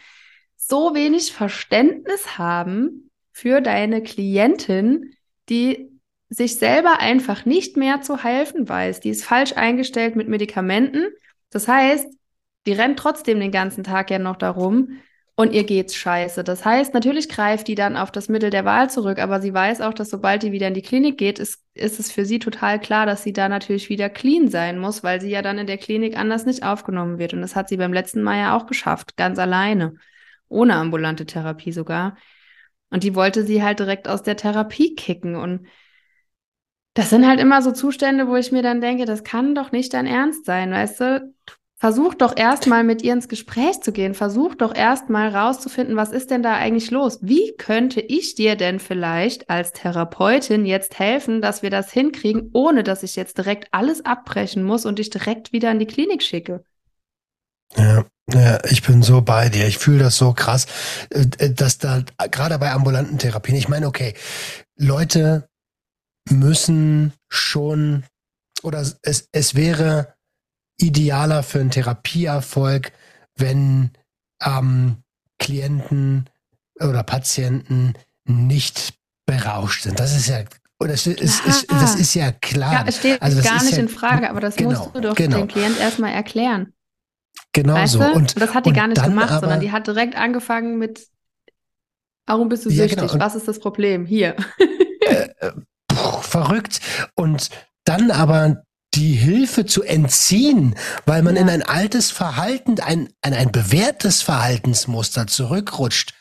[0.56, 5.14] so wenig Verständnis haben für deine Klientin,
[5.50, 5.90] die
[6.30, 9.02] sich selber einfach nicht mehr zu helfen weiß.
[9.02, 11.08] Die ist falsch eingestellt mit Medikamenten.
[11.50, 12.08] Das heißt,
[12.66, 15.02] die rennt trotzdem den ganzen Tag ja noch darum
[15.36, 16.44] und ihr geht's scheiße.
[16.44, 19.82] Das heißt, natürlich greift die dann auf das Mittel der Wahl zurück, aber sie weiß
[19.82, 22.80] auch, dass sobald die wieder in die Klinik geht, ist, ist es für sie total
[22.80, 25.78] klar, dass sie da natürlich wieder clean sein muss, weil sie ja dann in der
[25.78, 27.34] Klinik anders nicht aufgenommen wird.
[27.34, 29.96] Und das hat sie beim letzten Mal ja auch geschafft, ganz alleine,
[30.48, 32.16] ohne ambulante Therapie sogar.
[32.90, 35.36] Und die wollte sie halt direkt aus der Therapie kicken.
[35.36, 35.68] Und
[36.94, 39.94] das sind halt immer so Zustände, wo ich mir dann denke, das kann doch nicht
[39.94, 41.34] dein Ernst sein, weißt du?
[41.78, 44.14] Versuch doch erstmal mit ihr ins Gespräch zu gehen.
[44.14, 47.20] Versuch doch erstmal rauszufinden, was ist denn da eigentlich los?
[47.22, 52.84] Wie könnte ich dir denn vielleicht als Therapeutin jetzt helfen, dass wir das hinkriegen, ohne
[52.84, 56.64] dass ich jetzt direkt alles abbrechen muss und dich direkt wieder in die Klinik schicke?
[57.76, 59.68] Ja, ja, ich bin so bei dir.
[59.68, 60.68] Ich fühle das so krass,
[61.10, 64.14] äh, dass da gerade bei ambulanten Therapien, ich meine, okay,
[64.78, 65.50] Leute
[66.30, 68.06] müssen schon
[68.64, 70.15] oder es, es wäre
[70.78, 72.92] idealer für einen Therapieerfolg,
[73.36, 73.92] wenn
[74.42, 74.98] ähm,
[75.40, 76.30] Klienten
[76.80, 77.94] oder Patienten
[78.26, 78.94] nicht
[79.26, 80.00] berauscht sind.
[80.00, 80.44] Das ist ja
[80.80, 82.74] es ist, ist, das ist ja klar.
[82.74, 85.16] Ja, es steht also gar nicht ja, in Frage, aber das genau, musst du doch
[85.16, 85.38] genau.
[85.38, 86.74] dem Klient erstmal erklären.
[87.54, 88.04] Genau weißt so.
[88.04, 91.08] Und, und, das hat die gar nicht gemacht, aber, sondern die hat direkt angefangen mit,
[92.26, 93.12] warum bist du ja, süchtig?
[93.12, 93.24] Genau.
[93.24, 94.06] Was ist das Problem?
[94.06, 94.36] Hier.
[95.08, 95.52] Äh, äh,
[95.88, 96.82] puh, verrückt.
[97.14, 97.52] Und
[97.84, 98.65] dann aber
[98.96, 100.76] die Hilfe zu entziehen,
[101.06, 101.42] weil man ja.
[101.42, 106.14] in ein altes Verhalten, ein, ein, ein bewährtes Verhaltensmuster zurückrutscht.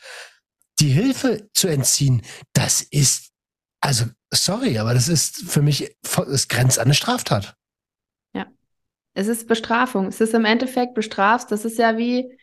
[0.79, 2.21] Die Hilfe zu entziehen,
[2.53, 3.31] das ist,
[3.79, 5.95] also sorry, aber das ist für mich,
[6.31, 7.55] es grenzt an eine Straftat.
[8.33, 8.47] Ja,
[9.13, 10.07] es ist Bestrafung.
[10.07, 11.51] Es ist im Endeffekt bestrafst.
[11.51, 12.37] Das ist ja wie,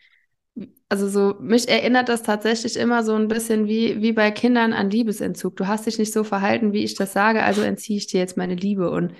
[0.89, 4.89] also so, mich erinnert das tatsächlich immer so ein bisschen wie, wie bei Kindern an
[4.89, 5.55] Liebesentzug.
[5.55, 8.37] Du hast dich nicht so verhalten, wie ich das sage, also entziehe ich dir jetzt
[8.37, 8.89] meine Liebe.
[8.89, 9.13] Und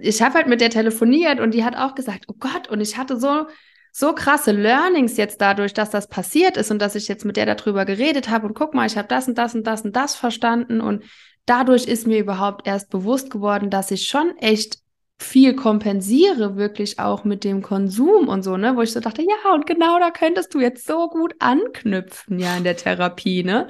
[0.00, 2.96] ich habe halt mit der telefoniert und die hat auch gesagt, oh Gott, und ich
[2.96, 3.46] hatte so,
[3.92, 7.46] so krasse Learnings jetzt dadurch, dass das passiert ist und dass ich jetzt mit der
[7.46, 10.16] darüber geredet habe und guck mal, ich habe das und das und das und das
[10.16, 11.04] verstanden und
[11.46, 14.78] dadurch ist mir überhaupt erst bewusst geworden, dass ich schon echt
[15.18, 19.54] viel kompensiere, wirklich auch mit dem Konsum und so, ne, wo ich so dachte, ja,
[19.54, 23.68] und genau da könntest du jetzt so gut anknüpfen, ja, in der Therapie, ne?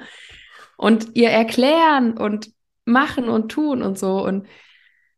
[0.77, 2.51] Und ihr erklären und
[2.85, 4.47] machen und tun und so und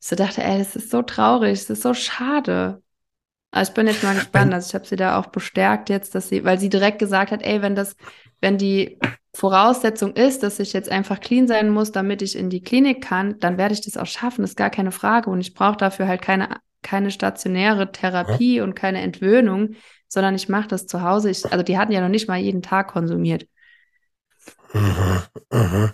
[0.00, 2.82] so dachte, ey, das ist so traurig, das ist so schade.
[3.50, 4.52] Also ich bin jetzt mal gespannt.
[4.52, 7.42] Also ich habe sie da auch bestärkt jetzt, dass sie, weil sie direkt gesagt hat,
[7.42, 7.96] ey, wenn das,
[8.40, 8.98] wenn die
[9.34, 13.38] Voraussetzung ist, dass ich jetzt einfach clean sein muss, damit ich in die Klinik kann,
[13.38, 14.42] dann werde ich das auch schaffen.
[14.42, 15.30] Das ist gar keine Frage.
[15.30, 18.64] Und ich brauche dafür halt keine, keine stationäre Therapie ja.
[18.64, 19.76] und keine Entwöhnung,
[20.08, 21.30] sondern ich mache das zu Hause.
[21.30, 23.46] Ich, also die hatten ja noch nicht mal jeden Tag konsumiert.
[24.72, 25.22] Mhm,
[25.52, 25.92] mhm.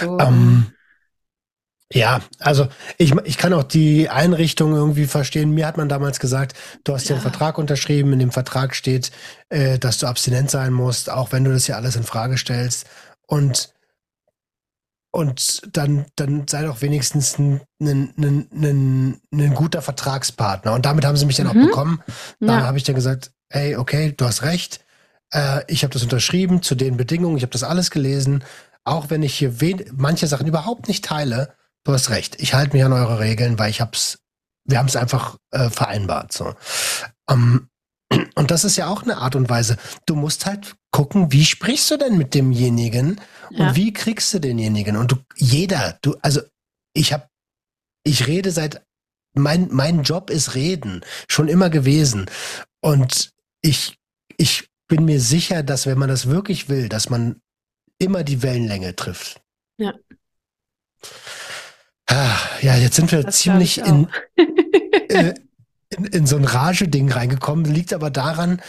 [0.00, 0.66] So, um, ähm,
[1.92, 2.66] ja, also
[2.98, 5.52] ich, ich kann auch die Einrichtung irgendwie verstehen.
[5.52, 9.12] Mir hat man damals gesagt, du hast ja einen Vertrag unterschrieben, in dem Vertrag steht,
[9.50, 12.86] äh, dass du abstinent sein musst, auch wenn du das ja alles in Frage stellst.
[13.28, 13.72] Und,
[15.12, 20.72] und dann, dann sei doch wenigstens ein, ein, ein, ein, guter Vertragspartner.
[20.72, 21.50] Und damit haben sie mich dann mhm.
[21.50, 22.02] auch bekommen.
[22.40, 22.66] Da ja.
[22.66, 24.84] habe ich dann gesagt, hey, okay, du hast recht.
[25.30, 28.42] Äh, ich habe das unterschrieben zu den Bedingungen, ich habe das alles gelesen.
[28.82, 29.54] Auch wenn ich hier
[29.92, 31.54] manche Sachen überhaupt nicht teile,
[31.86, 32.40] du hast recht.
[32.40, 34.18] Ich halte mich an eure Regeln, weil ich hab's,
[34.64, 36.32] wir haben es einfach äh, vereinbart.
[36.32, 36.54] So.
[37.30, 37.68] Ähm,
[38.34, 39.76] und das ist ja auch eine Art und Weise.
[40.04, 43.20] Du musst halt gucken, wie sprichst du denn mit demjenigen
[43.50, 43.68] ja.
[43.68, 44.96] und wie kriegst du denjenigen?
[44.96, 46.40] Und du, jeder, du, also
[46.92, 47.28] ich habe,
[48.02, 48.84] ich rede seit,
[49.34, 52.26] mein, mein Job ist reden, schon immer gewesen.
[52.80, 53.30] Und
[53.60, 53.98] ich,
[54.38, 57.40] ich bin mir sicher, dass wenn man das wirklich will, dass man
[57.98, 59.40] immer die Wellenlänge trifft.
[59.78, 59.94] Ja.
[62.16, 64.08] Ah, ja, jetzt sind wir das ziemlich in,
[65.10, 65.34] äh,
[65.90, 67.66] in, in, so ein Rage-Ding reingekommen.
[67.66, 68.62] Liegt aber daran,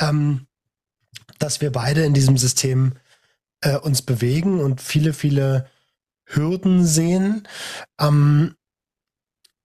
[0.00, 0.46] ähm,
[1.38, 2.94] dass wir beide in diesem System
[3.60, 5.68] äh, uns bewegen und viele, viele
[6.24, 7.46] Hürden sehen.
[8.00, 8.54] Ähm,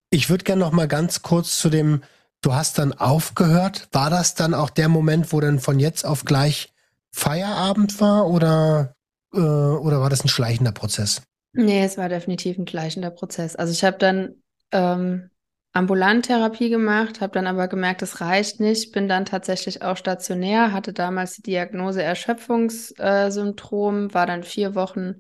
[0.10, 2.04] ich würde gerne noch mal ganz kurz zu dem,
[2.42, 3.88] du hast dann aufgehört.
[3.94, 6.74] War das dann auch der Moment, wo dann von jetzt auf gleich
[7.12, 8.98] Feierabend war oder,
[9.34, 11.22] äh, oder war das ein schleichender Prozess?
[11.52, 13.56] Nee, es war definitiv ein gleichender Prozess.
[13.56, 14.36] Also ich habe dann
[14.72, 15.30] ähm,
[15.74, 20.94] Ambulanttherapie gemacht, habe dann aber gemerkt, es reicht nicht, bin dann tatsächlich auch stationär, hatte
[20.94, 25.16] damals die Diagnose Erschöpfungssyndrom, war dann vier Wochen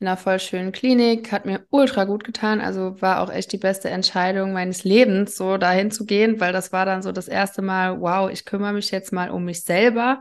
[0.00, 3.58] in einer voll schönen Klinik, hat mir ultra gut getan, also war auch echt die
[3.58, 7.62] beste Entscheidung meines Lebens, so dahin zu gehen, weil das war dann so das erste
[7.62, 10.20] Mal, wow, ich kümmere mich jetzt mal um mich selber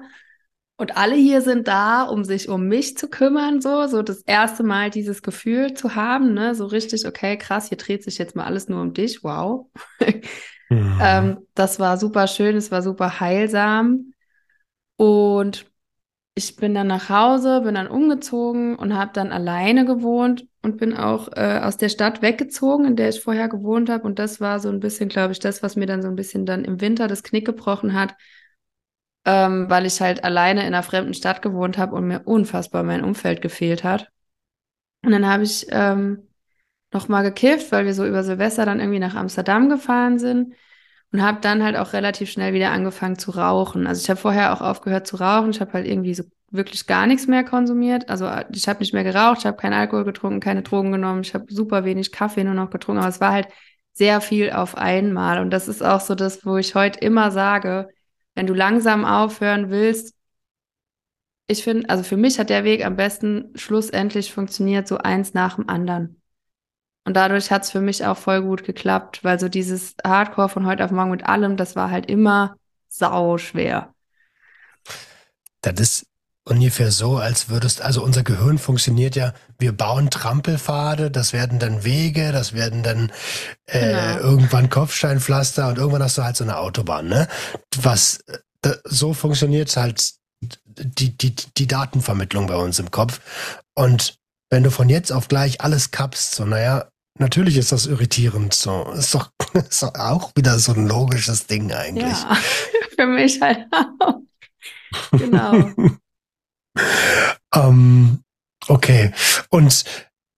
[0.81, 4.63] Und alle hier sind da, um sich um mich zu kümmern, so, so das erste
[4.63, 8.45] Mal dieses Gefühl zu haben, ne, so richtig, okay, krass, hier dreht sich jetzt mal
[8.45, 9.67] alles nur um dich, wow.
[10.69, 10.99] mhm.
[10.99, 14.13] ähm, das war super schön, es war super heilsam.
[14.95, 15.67] Und
[16.33, 20.97] ich bin dann nach Hause, bin dann umgezogen und habe dann alleine gewohnt und bin
[20.97, 24.03] auch äh, aus der Stadt weggezogen, in der ich vorher gewohnt habe.
[24.05, 26.47] Und das war so ein bisschen, glaube ich, das, was mir dann so ein bisschen
[26.47, 28.15] dann im Winter das Knick gebrochen hat,
[29.25, 33.03] ähm, weil ich halt alleine in einer fremden Stadt gewohnt habe und mir unfassbar mein
[33.03, 34.09] Umfeld gefehlt hat.
[35.03, 36.27] Und dann habe ich ähm,
[36.91, 40.53] nochmal gekifft, weil wir so über Silvester dann irgendwie nach Amsterdam gefahren sind
[41.11, 43.87] und habe dann halt auch relativ schnell wieder angefangen zu rauchen.
[43.87, 45.51] Also ich habe vorher auch aufgehört zu rauchen.
[45.51, 48.09] Ich habe halt irgendwie so wirklich gar nichts mehr konsumiert.
[48.09, 51.33] Also ich habe nicht mehr geraucht, ich habe keinen Alkohol getrunken, keine Drogen genommen, ich
[51.33, 53.47] habe super wenig Kaffee nur noch getrunken, aber es war halt
[53.93, 55.39] sehr viel auf einmal.
[55.39, 57.89] Und das ist auch so das, wo ich heute immer sage,
[58.35, 60.15] wenn du langsam aufhören willst,
[61.47, 65.55] ich finde, also für mich hat der Weg am besten schlussendlich funktioniert, so eins nach
[65.55, 66.21] dem anderen.
[67.03, 70.65] Und dadurch hat es für mich auch voll gut geklappt, weil so dieses Hardcore von
[70.65, 72.55] heute auf morgen mit allem, das war halt immer
[72.87, 73.93] sau schwer.
[75.61, 76.10] Das ist
[76.43, 81.83] ungefähr so, als würdest, also unser Gehirn funktioniert ja, wir bauen Trampelpfade, das werden dann
[81.83, 83.11] Wege, das werden dann
[83.67, 84.17] äh, genau.
[84.19, 87.27] irgendwann Kopfsteinpflaster und irgendwann hast du halt so eine Autobahn, ne?
[87.81, 88.23] Was
[88.61, 90.13] da, so funktioniert halt
[90.65, 93.21] die, die, die Datenvermittlung bei uns im Kopf.
[93.75, 94.15] Und
[94.49, 96.89] wenn du von jetzt auf gleich alles kappst, so, naja,
[97.19, 98.91] natürlich ist das irritierend, so.
[98.91, 102.03] Ist doch, ist doch auch wieder so ein logisches Ding eigentlich.
[102.03, 102.37] Ja,
[102.95, 104.21] für mich halt auch.
[105.11, 105.71] Genau.
[107.55, 108.23] ähm,
[108.67, 109.11] okay.
[109.49, 109.83] Und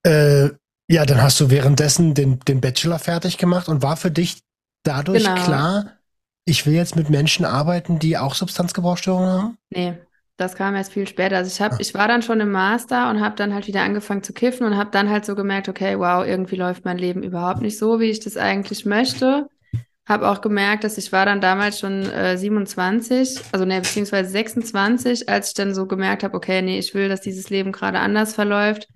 [0.04, 0.50] äh,
[0.90, 4.42] ja, dann hast du währenddessen den, den Bachelor fertig gemacht und war für dich
[4.84, 5.44] dadurch genau.
[5.44, 5.92] klar,
[6.46, 9.58] ich will jetzt mit Menschen arbeiten, die auch Substanzgebrauchsstörungen haben?
[9.70, 9.98] Nee,
[10.38, 11.38] das kam erst viel später.
[11.38, 11.80] Also ich habe, ah.
[11.80, 14.78] ich war dann schon im Master und habe dann halt wieder angefangen zu kiffen und
[14.78, 18.10] habe dann halt so gemerkt, okay, wow, irgendwie läuft mein Leben überhaupt nicht so, wie
[18.10, 19.48] ich das eigentlich möchte.
[20.06, 25.30] Habe auch gemerkt, dass ich war dann damals schon äh, 27, also ne, beziehungsweise 26,
[25.30, 28.34] als ich dann so gemerkt habe, okay, nee, ich will, dass dieses Leben gerade anders
[28.34, 28.88] verläuft.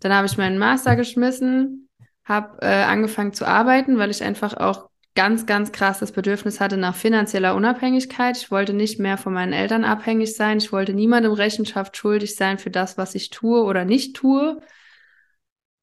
[0.00, 1.88] Dann habe ich meinen Master geschmissen,
[2.24, 6.76] habe äh, angefangen zu arbeiten, weil ich einfach auch ganz, ganz krass das Bedürfnis hatte
[6.76, 8.36] nach finanzieller Unabhängigkeit.
[8.36, 10.58] Ich wollte nicht mehr von meinen Eltern abhängig sein.
[10.58, 14.60] Ich wollte niemandem Rechenschaft schuldig sein für das, was ich tue oder nicht tue.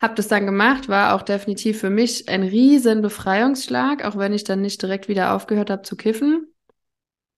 [0.02, 4.44] Hab das dann gemacht, war auch definitiv für mich ein riesen Befreiungsschlag, auch wenn ich
[4.44, 6.48] dann nicht direkt wieder aufgehört habe zu kiffen.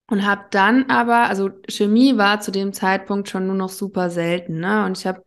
[0.09, 4.59] Und habe dann aber, also Chemie war zu dem Zeitpunkt schon nur noch super selten,
[4.59, 4.85] ne?
[4.85, 5.23] Und ich habe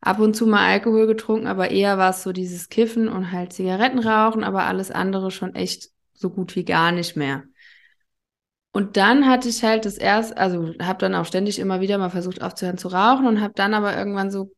[0.00, 3.52] ab und zu mal Alkohol getrunken, aber eher war es so dieses Kiffen und halt
[3.52, 7.44] Zigaretten rauchen, aber alles andere schon echt so gut wie gar nicht mehr.
[8.72, 12.10] Und dann hatte ich halt das erst, also habe dann auch ständig immer wieder mal
[12.10, 14.50] versucht aufzuhören zu rauchen und habe dann aber irgendwann so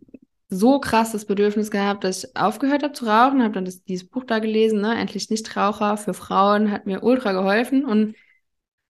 [0.49, 4.09] so krass das Bedürfnis gehabt, dass ich aufgehört habe zu rauchen, habe dann das, dieses
[4.09, 8.15] Buch da gelesen, ne, endlich Nichtraucher für Frauen, hat mir ultra geholfen und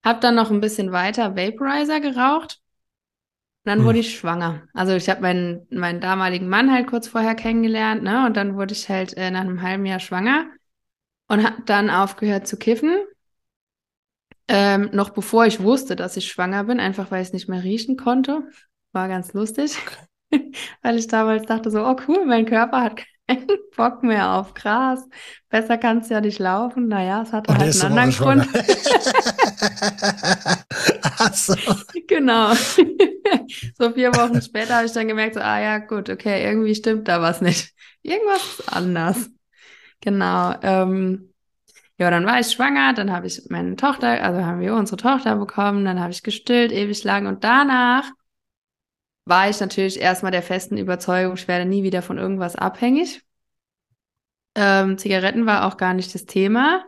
[0.03, 2.61] habe dann noch ein bisschen weiter Vaporizer geraucht.
[3.65, 3.85] Und dann hm.
[3.85, 4.63] wurde ich schwanger.
[4.73, 8.73] Also ich habe meinen, meinen damaligen Mann halt kurz vorher kennengelernt, ne, und dann wurde
[8.73, 10.45] ich halt äh, nach einem halben Jahr schwanger
[11.27, 12.95] und habe dann aufgehört zu kiffen.
[14.47, 17.63] Ähm, noch bevor ich wusste, dass ich schwanger bin, einfach weil ich es nicht mehr
[17.63, 18.47] riechen konnte.
[18.93, 19.75] War ganz lustig.
[19.85, 20.07] Okay.
[20.81, 22.97] Weil ich damals dachte so, oh cool, mein Körper hat
[23.27, 25.07] keinen Bock mehr auf Gras.
[25.49, 26.87] Besser kann es ja nicht laufen.
[26.87, 28.47] Naja, es hatte Und halt einen anderen Grund.
[31.33, 31.55] So.
[32.07, 32.53] Genau.
[32.53, 37.07] so vier Wochen später habe ich dann gemerkt, so, ah ja, gut, okay, irgendwie stimmt
[37.07, 37.73] da was nicht.
[38.03, 39.29] Irgendwas ist anders.
[40.01, 40.53] Genau.
[40.61, 41.33] Ähm,
[41.97, 45.35] ja, dann war ich schwanger, dann habe ich meine Tochter, also haben wir unsere Tochter
[45.35, 48.11] bekommen, dann habe ich gestillt ewig lang und danach
[49.27, 53.21] war ich natürlich erstmal der festen Überzeugung, ich werde nie wieder von irgendwas abhängig.
[54.55, 56.85] Ähm, Zigaretten war auch gar nicht das Thema.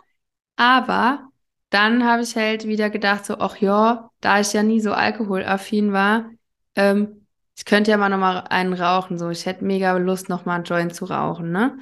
[0.55, 1.29] Aber
[1.69, 5.93] dann habe ich halt wieder gedacht, so, ach ja, da ich ja nie so alkoholaffin
[5.93, 6.29] war,
[6.75, 9.17] ähm, ich könnte ja mal nochmal einen rauchen.
[9.17, 11.77] So, ich hätte mega Lust, nochmal einen Joint zu rauchen, ne?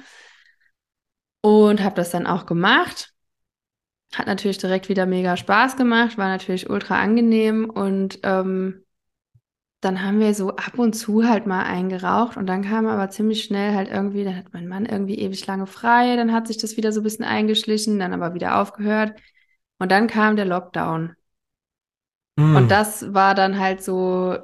[1.40, 3.12] Und habe das dann auch gemacht.
[4.12, 8.84] Hat natürlich direkt wieder mega Spaß gemacht, war natürlich ultra angenehm und ähm,
[9.80, 13.44] dann haben wir so ab und zu halt mal eingeraucht und dann kam aber ziemlich
[13.44, 16.76] schnell halt irgendwie, dann hat mein Mann irgendwie ewig lange frei, dann hat sich das
[16.76, 19.14] wieder so ein bisschen eingeschlichen, dann aber wieder aufgehört
[19.78, 21.14] und dann kam der Lockdown.
[22.36, 22.56] Mm.
[22.56, 24.38] Und das war dann halt so,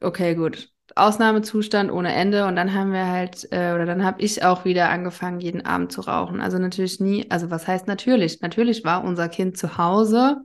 [0.00, 4.44] okay, gut, Ausnahmezustand ohne Ende und dann haben wir halt, äh, oder dann habe ich
[4.44, 6.40] auch wieder angefangen, jeden Abend zu rauchen.
[6.40, 8.40] Also natürlich nie, also was heißt natürlich?
[8.40, 10.44] Natürlich war unser Kind zu Hause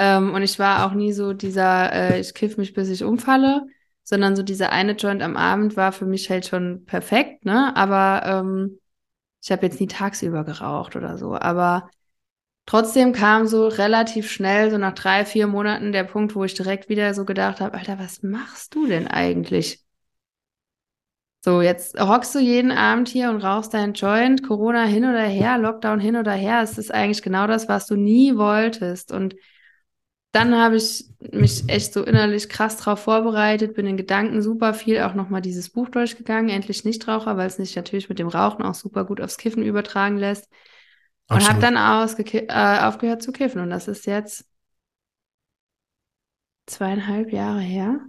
[0.00, 3.66] Ähm, und ich war auch nie so dieser, äh, ich kiff mich, bis ich umfalle,
[4.02, 7.76] sondern so dieser eine Joint am Abend war für mich halt schon perfekt, ne?
[7.76, 8.78] Aber ähm,
[9.42, 11.34] ich habe jetzt nie tagsüber geraucht oder so.
[11.34, 11.90] Aber
[12.64, 16.88] trotzdem kam so relativ schnell, so nach drei, vier Monaten, der Punkt, wo ich direkt
[16.88, 19.84] wieder so gedacht habe, Alter, was machst du denn eigentlich?
[21.44, 25.58] So, jetzt hockst du jeden Abend hier und rauchst deinen Joint, Corona hin oder her,
[25.58, 26.62] Lockdown hin oder her.
[26.62, 29.12] Es ist eigentlich genau das, was du nie wolltest.
[29.12, 29.34] Und
[30.32, 35.00] dann habe ich mich echt so innerlich krass drauf vorbereitet, bin in Gedanken super viel
[35.00, 38.74] auch nochmal dieses Buch durchgegangen, endlich Nichtraucher, weil es sich natürlich mit dem Rauchen auch
[38.74, 40.48] super gut aufs Kiffen übertragen lässt.
[41.28, 43.60] Und habe dann äh, aufgehört zu kiffen.
[43.60, 44.46] Und das ist jetzt
[46.66, 48.00] zweieinhalb Jahre her.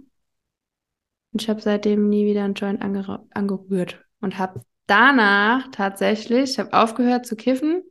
[1.32, 4.04] Und ich habe seitdem nie wieder einen Joint angerührt.
[4.20, 7.82] Und habe danach tatsächlich, ich habe aufgehört zu kiffen,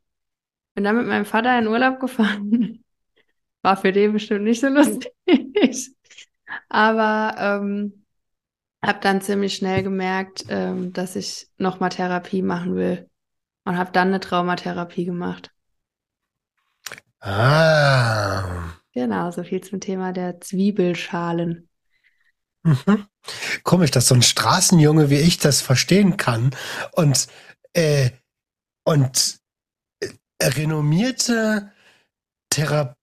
[0.74, 2.81] bin dann mit meinem Vater in Urlaub gefahren
[3.62, 5.12] war für den bestimmt nicht so lustig.
[6.70, 8.06] Aber ähm,
[8.84, 13.10] habe dann ziemlich schnell gemerkt, ähm, dass ich nochmal Therapie machen will.
[13.64, 15.52] Und habe dann eine Traumatherapie gemacht.
[17.20, 18.74] Ah.
[18.94, 21.70] Genau, so viel zum Thema der Zwiebelschalen.
[22.64, 23.08] Mhm.
[23.64, 26.56] Komisch, dass so ein Straßenjunge wie ich das verstehen kann
[26.94, 27.28] und,
[27.74, 28.10] äh,
[28.84, 29.40] und
[30.00, 30.10] äh,
[30.42, 31.72] renommierte
[32.50, 33.01] Therapie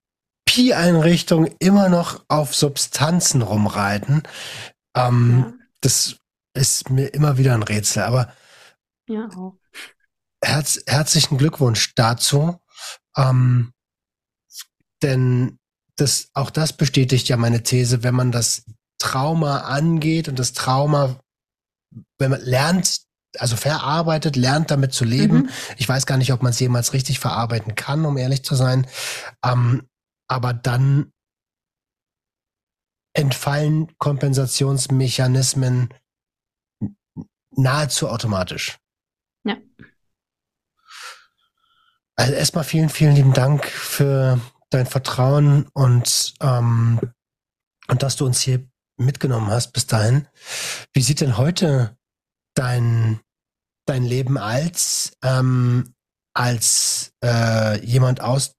[0.59, 4.23] Therapieeinrichtung immer noch auf Substanzen rumreiten.
[4.97, 5.55] Ähm, ja.
[5.81, 6.17] Das
[6.55, 8.03] ist mir immer wieder ein Rätsel.
[8.03, 8.33] Aber
[9.09, 9.55] ja, auch.
[10.43, 12.61] Herz, herzlichen Glückwunsch dazu.
[13.17, 13.73] Ähm,
[15.03, 15.59] denn
[15.97, 18.65] das, auch das bestätigt ja meine These, wenn man das
[18.99, 21.21] Trauma angeht und das Trauma,
[22.19, 23.03] wenn man lernt,
[23.39, 25.43] also verarbeitet, lernt damit zu leben.
[25.43, 25.51] Mhm.
[25.77, 28.87] Ich weiß gar nicht, ob man es jemals richtig verarbeiten kann, um ehrlich zu sein.
[29.45, 29.89] Ähm,
[30.29, 31.13] aber dann
[33.15, 35.93] entfallen Kompensationsmechanismen
[37.51, 38.79] nahezu automatisch.
[39.45, 39.57] Ja.
[42.15, 47.01] Also erstmal vielen, vielen lieben Dank für dein Vertrauen und, ähm,
[47.89, 50.29] und dass du uns hier mitgenommen hast bis dahin.
[50.93, 51.97] Wie sieht denn heute
[52.55, 53.21] dein,
[53.87, 55.95] dein Leben als, ähm,
[56.35, 58.58] als äh, jemand aus,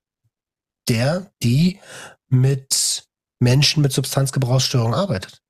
[0.89, 1.79] der, die
[2.27, 3.07] mit
[3.39, 5.41] Menschen mit Substanzgebrauchsstörung arbeitet.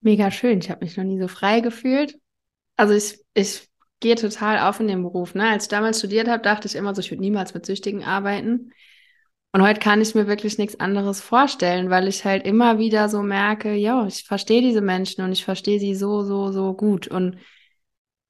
[0.00, 0.58] Mega schön.
[0.58, 2.18] Ich habe mich noch nie so frei gefühlt.
[2.76, 3.68] Also ich, ich
[4.00, 5.34] gehe total auf in dem Beruf.
[5.34, 5.48] Ne?
[5.48, 8.72] Als ich damals studiert habe, dachte ich immer so, ich würde niemals mit Süchtigen arbeiten.
[9.52, 13.22] Und heute kann ich mir wirklich nichts anderes vorstellen, weil ich halt immer wieder so
[13.22, 17.06] merke, ja, ich verstehe diese Menschen und ich verstehe sie so, so, so gut.
[17.06, 17.38] Und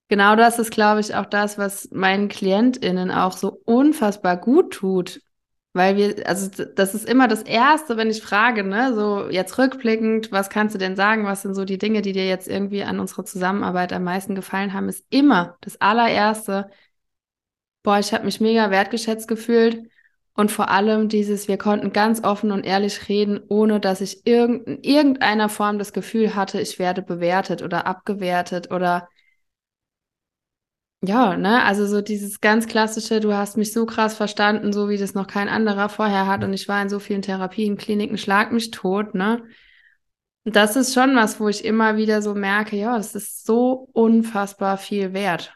[0.09, 5.21] genau das ist, glaube ich, auch das, was meinen KlientInnen auch so unfassbar gut tut.
[5.77, 10.31] Weil wir, also das ist immer das Erste, wenn ich frage, ne, so jetzt rückblickend,
[10.31, 13.01] was kannst du denn sagen, was sind so die Dinge, die dir jetzt irgendwie an
[13.01, 16.71] unserer Zusammenarbeit am meisten gefallen haben, ist immer das allererste,
[17.83, 19.89] boah, ich habe mich mega wertgeschätzt gefühlt
[20.35, 24.67] und vor allem dieses, wir konnten ganz offen und ehrlich reden, ohne dass ich irgend,
[24.67, 29.09] in irgendeiner Form das Gefühl hatte, ich werde bewertet oder abgewertet oder
[31.05, 34.97] ja, ne, also so dieses ganz klassische, du hast mich so krass verstanden, so wie
[34.97, 38.53] das noch kein anderer vorher hat und ich war in so vielen Therapien, Kliniken, schlag
[38.53, 39.43] mich tot, ne?
[40.45, 44.77] Das ist schon was, wo ich immer wieder so merke, ja, das ist so unfassbar
[44.77, 45.55] viel wert.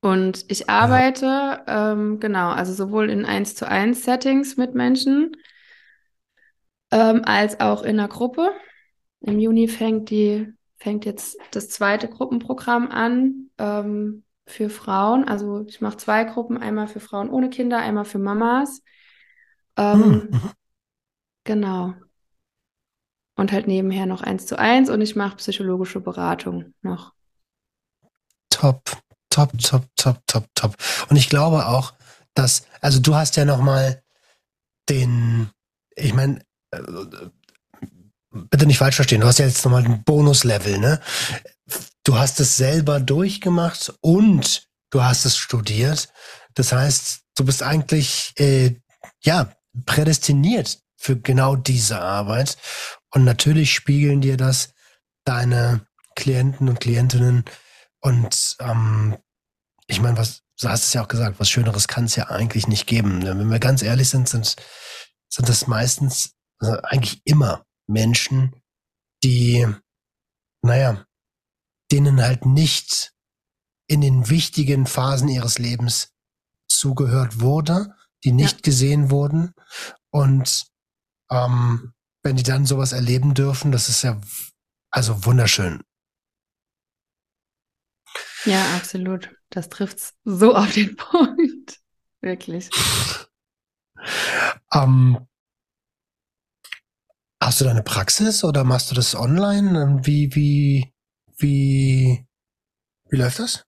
[0.00, 1.92] Und ich arbeite, ja.
[1.92, 5.36] ähm, genau, also sowohl in 1 zu 1 Settings mit Menschen,
[6.90, 8.52] ähm, als auch in einer Gruppe.
[9.20, 15.26] Im Juni fängt die fängt jetzt das zweite Gruppenprogramm an ähm, für Frauen.
[15.26, 18.82] Also ich mache zwei Gruppen, einmal für Frauen ohne Kinder, einmal für Mamas.
[19.76, 20.50] Ähm, hm, mhm.
[21.44, 21.94] Genau.
[23.36, 27.12] Und halt nebenher noch eins zu eins und ich mache psychologische Beratung noch.
[28.50, 28.96] Top,
[29.28, 30.76] top, top, top, top, top.
[31.10, 31.94] Und ich glaube auch,
[32.34, 34.02] dass, also du hast ja nochmal
[34.88, 35.50] den,
[35.96, 36.40] ich meine,
[36.70, 36.80] äh,
[38.30, 41.00] bitte nicht falsch verstehen, du hast ja jetzt nochmal ein Bonuslevel, ne?
[42.04, 46.08] Du hast es selber durchgemacht und du hast es studiert.
[46.54, 48.76] Das heißt, du bist eigentlich, äh,
[49.22, 49.52] ja,
[49.86, 52.56] prädestiniert für genau diese Arbeit.
[53.10, 54.74] Und natürlich spiegeln dir das
[55.24, 57.44] deine Klienten und Klientinnen.
[58.00, 59.16] Und ähm,
[59.86, 62.68] ich meine, was, du hast es ja auch gesagt, was Schöneres kann es ja eigentlich
[62.68, 63.22] nicht geben.
[63.24, 64.56] Wenn wir ganz ehrlich sind, sind,
[65.28, 68.54] sind das meistens, also eigentlich immer Menschen,
[69.22, 69.66] die,
[70.62, 71.04] naja,
[71.94, 73.14] denen halt nicht
[73.86, 76.12] in den wichtigen Phasen ihres Lebens
[76.66, 78.60] zugehört wurde, die nicht ja.
[78.62, 79.54] gesehen wurden.
[80.10, 80.66] Und
[81.30, 84.20] ähm, wenn die dann sowas erleben dürfen, das ist ja
[84.90, 85.84] also wunderschön.
[88.44, 89.30] Ja, absolut.
[89.50, 91.78] Das trifft so auf den Punkt.
[92.20, 92.70] Wirklich.
[94.74, 95.26] Ähm,
[97.40, 100.00] hast du deine Praxis oder machst du das online?
[100.04, 100.93] Wie, wie,
[101.44, 102.26] wie,
[103.10, 103.66] wie läuft das?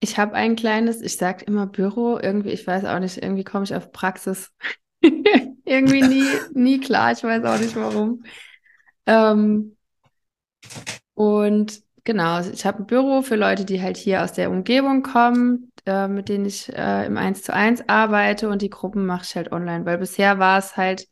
[0.00, 3.64] Ich habe ein kleines, ich sage immer Büro, irgendwie, ich weiß auch nicht, irgendwie komme
[3.64, 4.50] ich auf Praxis
[5.64, 8.24] irgendwie nie, nie klar, ich weiß auch nicht warum.
[9.06, 9.76] Ähm,
[11.14, 15.70] und genau, ich habe ein Büro für Leute, die halt hier aus der Umgebung kommen,
[15.86, 19.36] äh, mit denen ich äh, im 1 zu 1 arbeite und die Gruppen mache ich
[19.36, 21.06] halt online, weil bisher war es halt,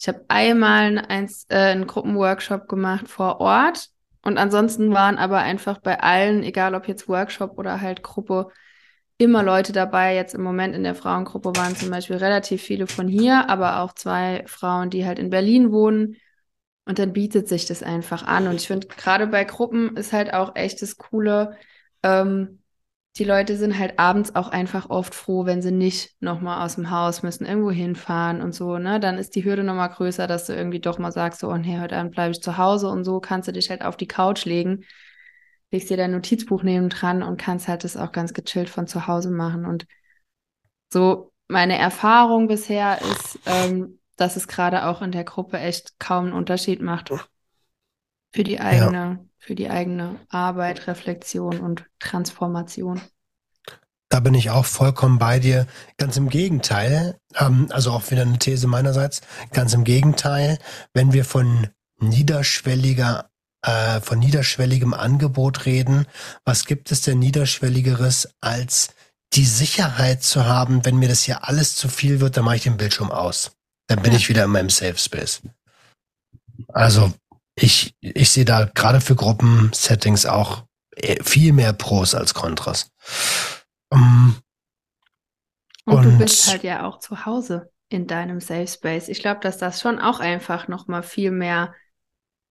[0.00, 3.90] ich habe einmal ein, äh, einen Gruppenworkshop gemacht vor Ort
[4.26, 8.48] und ansonsten waren aber einfach bei allen, egal ob jetzt Workshop oder halt Gruppe,
[9.18, 10.16] immer Leute dabei.
[10.16, 13.92] Jetzt im Moment in der Frauengruppe waren zum Beispiel relativ viele von hier, aber auch
[13.94, 16.16] zwei Frauen, die halt in Berlin wohnen.
[16.86, 18.48] Und dann bietet sich das einfach an.
[18.48, 21.56] Und ich finde, gerade bei Gruppen ist halt auch echt das Coole.
[22.02, 22.60] Ähm,
[23.18, 26.90] die Leute sind halt abends auch einfach oft froh, wenn sie nicht nochmal aus dem
[26.90, 29.00] Haus müssen, irgendwo hinfahren und so, ne?
[29.00, 31.78] Dann ist die Hürde nochmal größer, dass du irgendwie doch mal sagst, so, oh nee,
[31.80, 34.44] heute Abend bleibe ich zu Hause und so kannst du dich halt auf die Couch
[34.44, 34.84] legen
[35.70, 39.06] legst dir dein Notizbuch neben dran und kannst halt das auch ganz gechillt von zu
[39.06, 39.66] Hause machen.
[39.66, 39.86] Und
[40.92, 46.26] so meine Erfahrung bisher ist, ähm, dass es gerade auch in der Gruppe echt kaum
[46.26, 47.10] einen Unterschied macht
[48.32, 49.18] für die eigene, ja.
[49.46, 53.00] Für die eigene Arbeit, Reflexion und Transformation.
[54.08, 55.68] Da bin ich auch vollkommen bei dir.
[55.98, 59.20] Ganz im Gegenteil, ähm, also auch wieder eine These meinerseits,
[59.52, 60.58] ganz im Gegenteil,
[60.94, 61.68] wenn wir von
[62.00, 63.30] niederschwelliger
[63.62, 66.06] äh, von niederschwelligem Angebot reden.
[66.44, 68.94] Was gibt es denn niederschwelligeres als
[69.32, 72.62] die Sicherheit zu haben, wenn mir das hier alles zu viel wird, dann mache ich
[72.62, 73.52] den Bildschirm aus.
[73.86, 74.18] Dann bin ja.
[74.18, 75.42] ich wieder in meinem Safe Space.
[76.68, 77.12] Also
[77.56, 82.92] ich, ich sehe da gerade für Gruppensettings auch äh, viel mehr Pros als Kontras.
[83.88, 84.36] Um,
[85.84, 89.08] und, und, du bist halt ja auch zu Hause in deinem Safe Space.
[89.08, 91.74] Ich glaube, dass das schon auch einfach nochmal viel mehr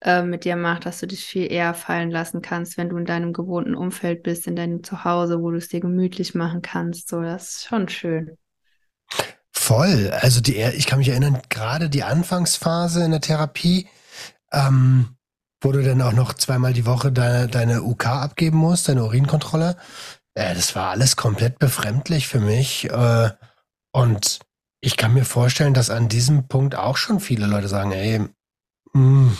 [0.01, 3.05] äh, mit dir macht, dass du dich viel eher fallen lassen kannst, wenn du in
[3.05, 7.09] deinem gewohnten Umfeld bist, in deinem Zuhause, wo du es dir gemütlich machen kannst.
[7.09, 8.37] So, das ist schon schön.
[9.51, 10.11] Voll.
[10.21, 13.87] Also die, ich kann mich erinnern, gerade die Anfangsphase in der Therapie,
[14.55, 15.17] ähm,
[15.61, 19.77] wo du dann auch noch zweimal die Woche deine, deine UK abgeben musst, deine Urinkontrolle.
[20.33, 22.89] Äh, das war alles komplett befremdlich für mich.
[22.89, 23.31] Äh,
[23.91, 24.39] und
[24.81, 28.29] ich kann mir vorstellen, dass an diesem Punkt auch schon viele Leute sagen, ey, mh,
[28.93, 29.37] hm,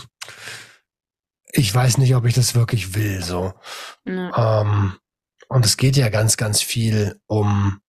[1.52, 3.54] ich weiß nicht, ob ich das wirklich will, so.
[4.04, 4.32] Mhm.
[4.36, 4.98] Ähm,
[5.48, 7.80] und es geht ja ganz, ganz viel um,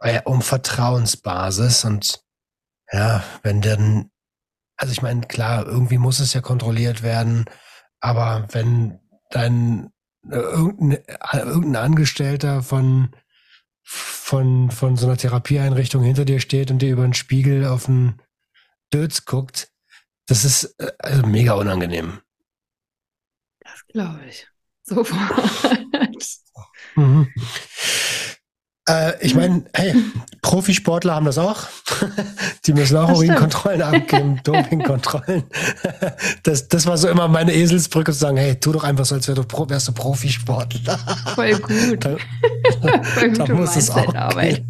[0.00, 2.24] äh, um Vertrauensbasis und
[2.90, 4.10] ja, wenn denn,
[4.76, 7.44] also ich meine, klar, irgendwie muss es ja kontrolliert werden,
[8.00, 8.98] aber wenn
[9.30, 9.90] dein
[10.30, 13.14] äh, irgendein, äh, irgendein Angestellter von
[13.88, 18.20] von, von so einer Therapieeinrichtung hinter dir steht und dir über den Spiegel auf den
[18.92, 19.70] Dötz guckt,
[20.26, 22.20] das ist äh, also mega unangenehm.
[23.60, 24.48] Das glaube ich.
[24.82, 25.20] Sofort.
[26.96, 27.32] Mhm.
[28.88, 29.94] Äh, ich meine, hey,
[30.42, 31.64] Profisportler haben das auch.
[32.66, 35.42] Die müssen auch Urinkontrollen abgeben, Dopingkontrollen.
[36.44, 39.26] Das, das war so immer meine Eselsbrücke zu sagen, hey, tu doch einfach so, als
[39.26, 40.98] wärst du, wärst du Profisportler.
[41.34, 42.04] Voll gut.
[42.82, 44.64] Da, Voll da muss es auch Arbeit.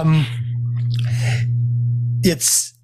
[0.00, 0.26] um,
[2.22, 2.74] jetzt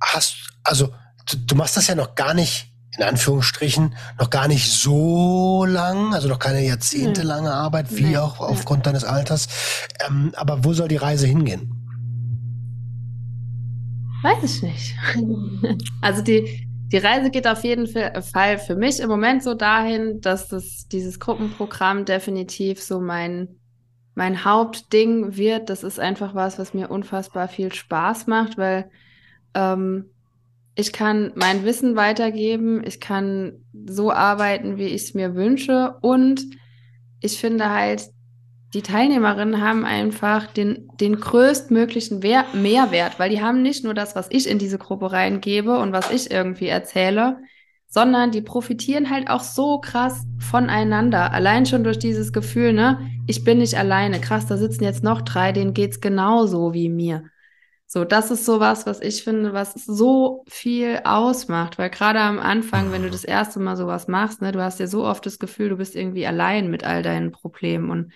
[0.00, 0.92] hast, also
[1.26, 6.14] du, du machst das ja noch gar nicht in Anführungsstrichen noch gar nicht so lang,
[6.14, 8.16] also noch keine jahrzehntelange Arbeit, wie nee.
[8.16, 9.48] auch aufgrund deines Alters.
[10.06, 11.70] Ähm, aber wo soll die Reise hingehen?
[14.22, 14.94] Weiß ich nicht.
[16.00, 20.48] also die, die Reise geht auf jeden Fall für mich im Moment so dahin, dass
[20.48, 23.48] das, dieses Gruppenprogramm definitiv so mein,
[24.14, 25.68] mein Hauptding wird.
[25.68, 28.90] Das ist einfach was, was mir unfassbar viel Spaß macht, weil
[29.54, 30.13] ähm,
[30.74, 36.44] ich kann mein Wissen weitergeben, ich kann so arbeiten, wie ich es mir wünsche und
[37.20, 38.08] ich finde halt,
[38.74, 44.16] die Teilnehmerinnen haben einfach den, den größtmöglichen Wehr, Mehrwert, weil die haben nicht nur das,
[44.16, 47.38] was ich in diese Gruppe reingebe und was ich irgendwie erzähle,
[47.86, 51.32] sondern die profitieren halt auch so krass voneinander.
[51.32, 52.98] Allein schon durch dieses Gefühl, ne,
[53.28, 54.20] ich bin nicht alleine.
[54.20, 57.22] Krass, da sitzen jetzt noch drei, denen geht's genauso wie mir.
[57.94, 62.90] So, das ist sowas, was ich finde, was so viel ausmacht, weil gerade am Anfang,
[62.90, 65.68] wenn du das erste Mal sowas machst, ne, du hast ja so oft das Gefühl,
[65.68, 68.12] du bist irgendwie allein mit all deinen Problemen und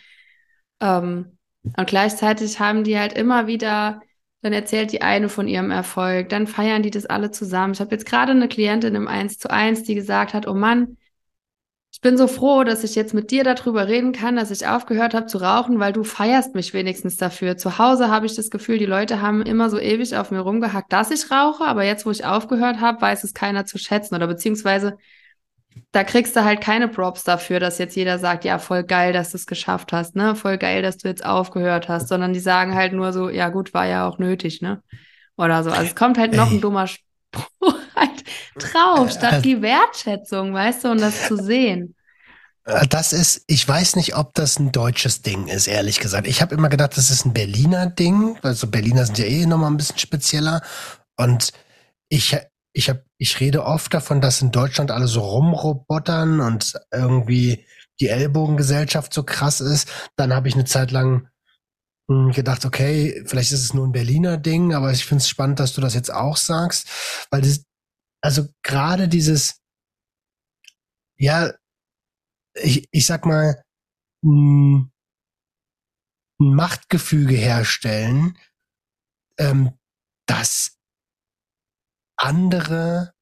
[0.80, 1.38] ähm,
[1.76, 4.02] Und gleichzeitig haben die halt immer wieder,
[4.42, 7.74] dann erzählt die eine von ihrem Erfolg, dann feiern die das alle zusammen.
[7.74, 10.98] Ich habe jetzt gerade eine Klientin im 1 zu 1, die gesagt hat, oh Mann,
[11.98, 15.14] ich bin so froh, dass ich jetzt mit dir darüber reden kann, dass ich aufgehört
[15.14, 17.56] habe zu rauchen, weil du feierst mich wenigstens dafür.
[17.56, 20.92] Zu Hause habe ich das Gefühl, die Leute haben immer so ewig auf mir rumgehackt,
[20.92, 24.28] dass ich rauche, aber jetzt, wo ich aufgehört habe, weiß es keiner zu schätzen oder
[24.28, 24.96] beziehungsweise
[25.90, 29.32] da kriegst du halt keine Props dafür, dass jetzt jeder sagt, ja, voll geil, dass
[29.32, 30.36] du es geschafft hast, ne?
[30.36, 33.74] Voll geil, dass du jetzt aufgehört hast, sondern die sagen halt nur so, ja gut,
[33.74, 34.84] war ja auch nötig, ne?
[35.36, 35.70] Oder so.
[35.70, 36.86] Also es kommt halt noch ein dummer
[37.96, 38.24] halt
[38.56, 41.94] drauf, statt die Wertschätzung, weißt du, und das zu sehen.
[42.68, 46.26] Äh, das ist, ich weiß nicht, ob das ein deutsches Ding ist, ehrlich gesagt.
[46.26, 48.38] Ich habe immer gedacht, das ist ein Berliner Ding.
[48.42, 50.62] Also Berliner sind ja eh nochmal ein bisschen spezieller.
[51.16, 51.52] Und
[52.08, 52.36] ich,
[52.72, 57.64] ich habe, ich rede oft davon, dass in Deutschland alle so rumrobotern und irgendwie
[58.00, 59.88] die Ellbogengesellschaft so krass ist.
[60.16, 61.28] Dann habe ich eine Zeit lang
[62.08, 65.74] gedacht, okay, vielleicht ist es nur ein Berliner Ding, aber ich finde es spannend, dass
[65.74, 66.88] du das jetzt auch sagst,
[67.30, 67.64] weil das,
[68.22, 69.60] also gerade dieses,
[71.18, 71.52] ja,
[72.54, 73.62] ich, ich sag mal,
[74.24, 74.90] ein,
[76.40, 78.38] ein Machtgefüge herstellen,
[79.38, 79.78] ähm,
[80.26, 80.78] das
[82.16, 83.12] andere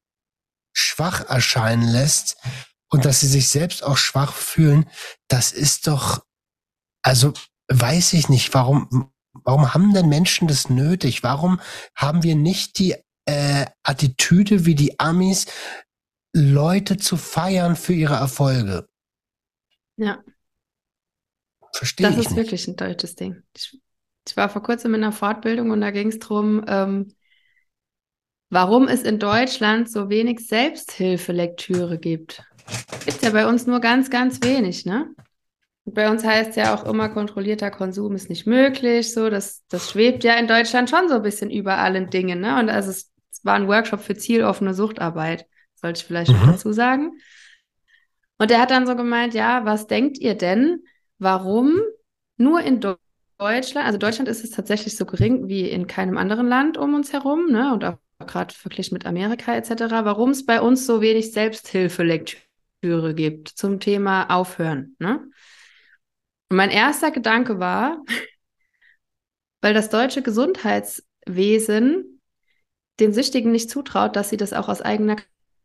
[0.73, 2.37] schwach erscheinen lässt
[2.89, 4.89] und dass sie sich selbst auch schwach fühlen,
[5.27, 6.25] das ist doch,
[7.03, 7.33] also
[7.69, 9.11] weiß ich nicht, warum,
[9.43, 11.23] warum haben denn Menschen das nötig?
[11.23, 11.59] Warum
[11.95, 12.95] haben wir nicht die
[13.25, 15.47] äh, Attitüde wie die Amis,
[16.33, 18.87] Leute zu feiern für ihre Erfolge?
[19.97, 20.23] Ja.
[21.73, 22.37] Verstehe Das ich ist nicht.
[22.37, 23.43] wirklich ein deutsches Ding.
[23.55, 23.79] Ich,
[24.27, 27.13] ich war vor kurzem in einer Fortbildung und da ging es darum, ähm,
[28.49, 32.43] warum es in Deutschland so wenig Selbsthilfelektüre gibt.
[33.05, 35.13] Gibt ja bei uns nur ganz, ganz wenig, ne?
[35.89, 39.13] Bei uns heißt ja auch immer, kontrollierter Konsum ist nicht möglich.
[39.13, 42.59] So, das, das schwebt ja in Deutschland schon so ein bisschen über allen Dingen, ne?
[42.59, 46.51] Und also es, es war ein Workshop für zieloffene Suchtarbeit, sollte ich vielleicht Mhm.
[46.51, 47.13] dazu sagen.
[48.37, 50.83] Und der hat dann so gemeint, ja, was denkt ihr denn,
[51.19, 51.79] warum
[52.37, 52.97] nur in Deu-
[53.37, 57.13] Deutschland, also Deutschland ist es tatsächlich so gering wie in keinem anderen Land um uns
[57.13, 57.73] herum, ne?
[57.73, 63.49] Und auch gerade verglichen mit Amerika etc., warum es bei uns so wenig Selbsthilfelektüre gibt
[63.49, 65.27] zum Thema Aufhören, ne?
[66.49, 68.03] Und mein erster Gedanke war,
[69.61, 72.21] weil das deutsche Gesundheitswesen
[72.99, 75.17] den Süchtigen nicht zutraut, dass sie das auch aus eigener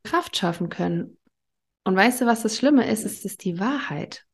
[0.04, 1.18] Kraft schaffen können.
[1.84, 3.04] Und weißt du, was das Schlimme ist?
[3.04, 4.26] Es ist die Wahrheit.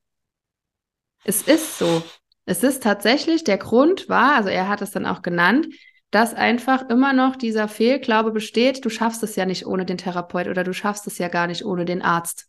[1.25, 2.03] Es ist so.
[2.45, 5.69] Es ist tatsächlich, der Grund war, also er hat es dann auch genannt,
[6.11, 10.49] dass einfach immer noch dieser Fehlglaube besteht, du schaffst es ja nicht ohne den Therapeut
[10.49, 12.49] oder du schaffst es ja gar nicht ohne den Arzt.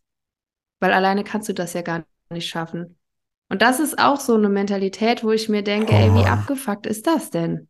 [0.80, 2.98] Weil alleine kannst du das ja gar nicht schaffen.
[3.50, 6.26] Und das ist auch so eine Mentalität, wo ich mir denke, Oh ey, wie Mann.
[6.26, 7.68] abgefuckt ist das denn?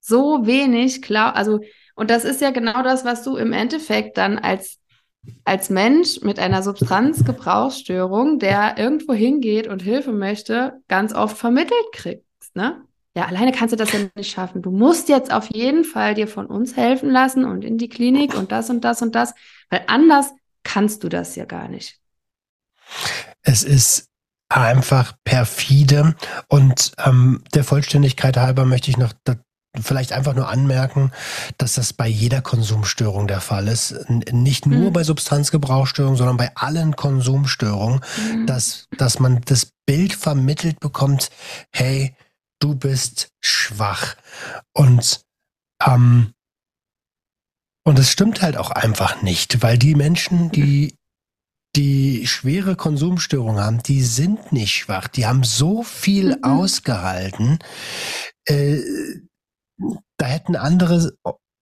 [0.00, 1.60] So wenig, klar, also,
[1.96, 4.78] und das ist ja genau das, was du im Endeffekt dann als,
[5.44, 12.54] als Mensch mit einer Substanzgebrauchsstörung, der irgendwo hingeht und Hilfe möchte, ganz oft vermittelt kriegst,
[12.54, 12.82] ne?
[13.16, 14.60] Ja, alleine kannst du das ja nicht schaffen.
[14.60, 18.34] Du musst jetzt auf jeden Fall dir von uns helfen lassen und in die Klinik
[18.36, 19.34] und das und das und das,
[19.70, 20.32] weil anders
[20.64, 21.98] kannst du das ja gar nicht.
[23.42, 24.08] Es ist
[24.48, 26.14] einfach perfide
[26.48, 29.12] und ähm, der Vollständigkeit halber möchte ich noch
[29.82, 31.10] vielleicht einfach nur anmerken,
[31.58, 33.90] dass das bei jeder Konsumstörung der Fall ist.
[33.92, 34.92] N nicht nur Mhm.
[34.92, 38.46] bei Substanzgebrauchsstörungen, sondern bei allen Konsumstörungen, Mhm.
[38.46, 41.30] dass, dass man das Bild vermittelt bekommt,
[41.72, 42.16] hey,
[42.58, 44.16] du bist schwach.
[44.72, 45.20] Und,
[45.84, 46.32] ähm,
[47.84, 50.95] und es stimmt halt auch einfach nicht, weil die Menschen, die
[51.76, 55.08] die schwere Konsumstörungen haben, die sind nicht schwach.
[55.08, 56.44] Die haben so viel Mhm.
[56.44, 57.58] ausgehalten.
[58.46, 58.80] Äh,
[60.16, 61.12] da hätten andere,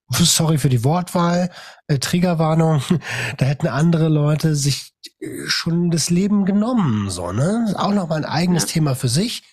[0.09, 1.51] sorry für die Wortwahl,
[1.87, 2.81] äh, Triggerwarnung,
[3.37, 7.73] da hätten andere Leute sich äh, schon das Leben genommen, so, ne?
[7.77, 8.69] Auch nochmal ein eigenes Ja.
[8.69, 9.43] Thema für sich.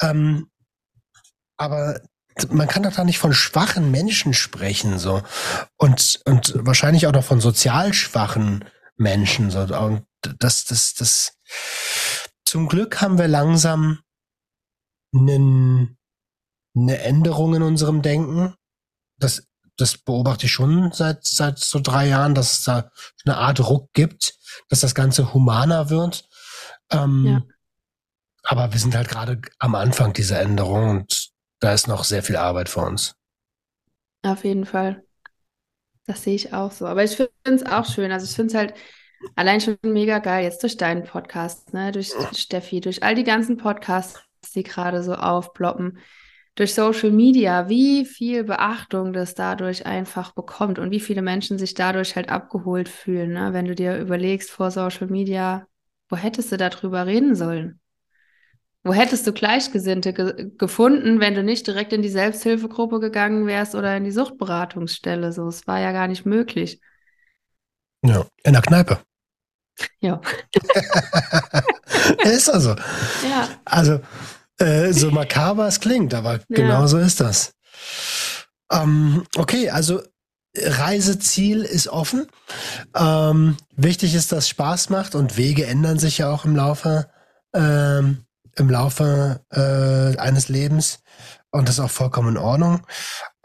[0.00, 0.48] Ähm,
[1.56, 2.00] aber
[2.50, 5.22] man kann doch da nicht von schwachen Menschen sprechen, so.
[5.76, 8.64] Und, und wahrscheinlich auch noch von sozial schwachen
[9.00, 9.60] Menschen, so.
[9.60, 11.32] Und das, das, das,
[12.44, 14.00] zum Glück haben wir langsam
[15.14, 15.98] einen,
[16.76, 18.54] eine Änderung in unserem Denken.
[19.18, 19.46] Das,
[19.76, 22.90] das beobachte ich schon seit, seit so drei Jahren, dass es da
[23.24, 24.38] eine Art Ruck gibt,
[24.68, 26.28] dass das Ganze humaner wird.
[26.90, 27.42] Ähm, Ja.
[28.42, 31.30] Aber wir sind halt gerade am Anfang dieser Änderung und
[31.60, 33.14] da ist noch sehr viel Arbeit vor uns.
[34.22, 35.04] Auf jeden Fall.
[36.10, 36.86] Das sehe ich auch so.
[36.86, 38.10] Aber ich finde es auch schön.
[38.10, 38.74] Also ich finde es halt
[39.36, 43.56] allein schon mega geil, jetzt durch deinen Podcast, ne, durch Steffi, durch all die ganzen
[43.56, 44.20] Podcasts,
[44.52, 45.98] die gerade so aufploppen,
[46.56, 51.74] durch Social Media, wie viel Beachtung das dadurch einfach bekommt und wie viele Menschen sich
[51.74, 53.34] dadurch halt abgeholt fühlen.
[53.34, 53.52] Ne?
[53.52, 55.68] Wenn du dir überlegst vor Social Media,
[56.08, 57.79] wo hättest du darüber reden sollen?
[58.82, 63.74] Wo hättest du Gleichgesinnte ge gefunden, wenn du nicht direkt in die Selbsthilfegruppe gegangen wärst
[63.74, 65.32] oder in die Suchtberatungsstelle?
[65.32, 66.80] So, es war ja gar nicht möglich.
[68.02, 68.98] Ja, in der Kneipe.
[70.00, 70.20] Ja.
[72.24, 72.70] ist also.
[72.70, 73.48] Ja.
[73.64, 74.00] Also,
[74.58, 76.40] äh, so makaber es klingt, aber ja.
[76.48, 77.54] genau so ist das.
[78.70, 80.02] Ähm, okay, also
[80.54, 82.26] Reiseziel ist offen.
[82.94, 87.08] Ähm, wichtig ist, dass Spaß macht und Wege ändern sich ja auch im Laufe
[87.54, 88.26] ähm,
[88.60, 91.02] im Laufe äh, eines Lebens
[91.50, 92.86] und das ist auch vollkommen in Ordnung.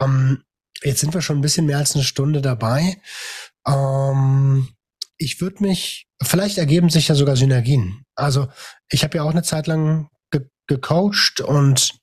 [0.00, 0.44] Ähm,
[0.82, 3.00] jetzt sind wir schon ein bisschen mehr als eine Stunde dabei.
[3.66, 4.68] Ähm,
[5.16, 8.04] ich würde mich, vielleicht ergeben sich ja sogar Synergien.
[8.14, 8.48] Also
[8.90, 11.94] ich habe ja auch eine Zeit lang ge gecoacht und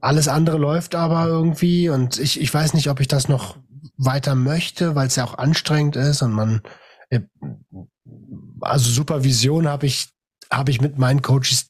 [0.00, 3.56] alles andere läuft aber irgendwie und ich, ich weiß nicht, ob ich das noch
[3.96, 6.62] weiter möchte, weil es ja auch anstrengend ist und man,
[7.10, 7.20] äh,
[8.60, 10.13] also Supervision habe ich
[10.56, 11.68] habe ich mit meinen Coaches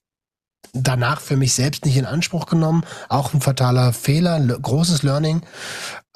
[0.73, 2.85] danach für mich selbst nicht in Anspruch genommen.
[3.09, 5.43] Auch ein fataler Fehler, großes Learning.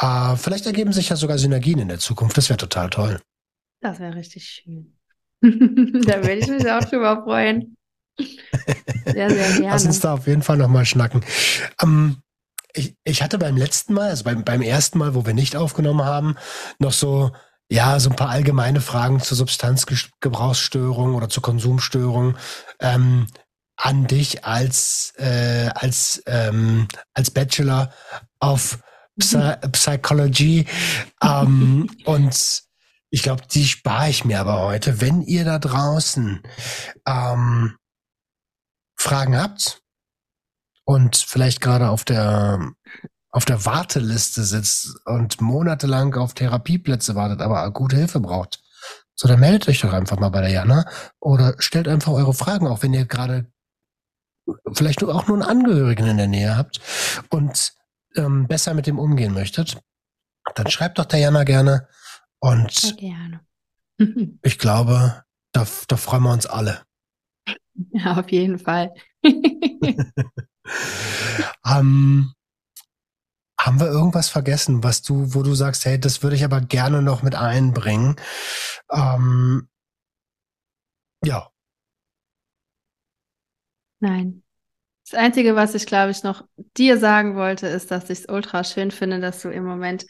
[0.01, 2.37] Äh, vielleicht ergeben sich ja sogar Synergien in der Zukunft.
[2.37, 3.21] Das wäre total toll.
[3.81, 4.97] Das wäre richtig schön.
[5.43, 7.77] da würde ich mich auch drüber freuen.
[9.05, 9.69] Sehr, sehr gerne.
[9.69, 11.25] Lass uns da auf jeden Fall nochmal schnacken.
[11.81, 12.17] Ähm,
[12.75, 16.05] ich, ich hatte beim letzten Mal, also beim, beim ersten Mal, wo wir nicht aufgenommen
[16.05, 16.37] haben,
[16.79, 17.33] noch so
[17.71, 22.37] ja, so ein paar allgemeine Fragen zur Substanzgebrauchsstörung oder zur Konsumstörung
[22.81, 23.27] ähm,
[23.77, 27.93] an dich als äh, als ähm, als Bachelor
[28.41, 28.79] of
[29.19, 30.67] Psy Psychology
[31.23, 32.63] ähm, und
[33.11, 35.01] ich glaube, die spare ich mir aber heute.
[35.01, 36.43] Wenn ihr da draußen
[37.07, 37.77] ähm,
[38.97, 39.83] Fragen habt
[40.85, 42.73] und vielleicht gerade auf der
[43.31, 48.63] auf der Warteliste sitzt und monatelang auf Therapieplätze wartet, aber gute Hilfe braucht,
[49.15, 50.87] so dann meldet euch doch einfach mal bei der Jana
[51.21, 53.51] oder stellt einfach eure Fragen, auch wenn ihr gerade
[54.73, 56.81] vielleicht auch nur einen Angehörigen in der Nähe habt
[57.29, 57.75] und
[58.17, 59.79] ähm, besser mit dem umgehen möchtet,
[60.55, 61.89] dann schreibt doch der Jana gerne
[62.39, 63.41] und gerne.
[64.43, 66.83] ich glaube, da, da freuen wir uns alle.
[67.93, 68.95] Ja, auf jeden Fall.
[71.67, 72.33] ähm,
[73.69, 77.03] haben wir irgendwas vergessen, was du, wo du sagst, hey, das würde ich aber gerne
[77.03, 78.17] noch mit einbringen?
[78.91, 79.69] Ähm,
[81.23, 81.51] ja.
[84.01, 84.43] Nein.
[85.05, 86.47] Das Einzige, was ich, glaube ich, noch
[86.79, 90.07] dir sagen wollte, ist, dass ich es ultra schön finde, dass du im Moment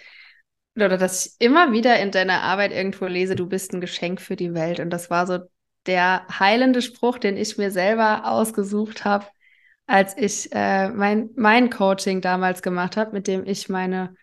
[0.76, 4.36] oder dass ich immer wieder in deiner Arbeit irgendwo lese, du bist ein Geschenk für
[4.36, 4.78] die Welt.
[4.78, 5.40] Und das war so
[5.86, 9.26] der heilende Spruch, den ich mir selber ausgesucht habe,
[9.88, 14.14] als ich äh, mein, mein Coaching damals gemacht habe, mit dem ich meine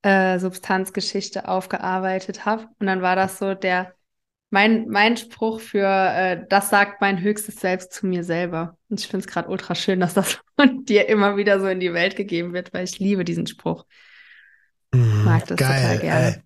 [0.00, 2.66] äh, Substanzgeschichte aufgearbeitet habe.
[2.80, 3.94] Und dann war das so der,
[4.48, 8.78] mein, mein Spruch für, äh, das sagt mein höchstes Selbst zu mir selber.
[8.88, 11.78] Und ich finde es gerade ultra schön, dass das von dir immer wieder so in
[11.78, 13.84] die Welt gegeben wird, weil ich liebe diesen Spruch.
[14.92, 16.42] Mm, mag das geil, total gerne.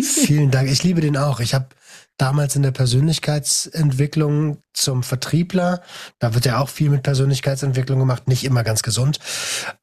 [0.00, 0.70] Vielen Dank.
[0.70, 1.40] Ich liebe den auch.
[1.40, 1.68] Ich habe
[2.16, 5.82] damals in der Persönlichkeitsentwicklung zum Vertriebler.
[6.18, 9.18] Da wird ja auch viel mit Persönlichkeitsentwicklung gemacht, nicht immer ganz gesund.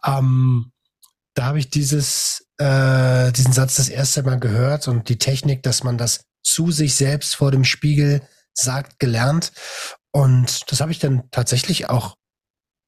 [0.06, 0.72] Ähm,
[1.34, 5.84] da habe ich dieses, äh, diesen Satz das erste Mal gehört und die Technik, dass
[5.84, 8.22] man das zu sich selbst vor dem Spiegel
[8.54, 9.52] sagt, gelernt.
[10.12, 12.16] Und das habe ich dann tatsächlich auch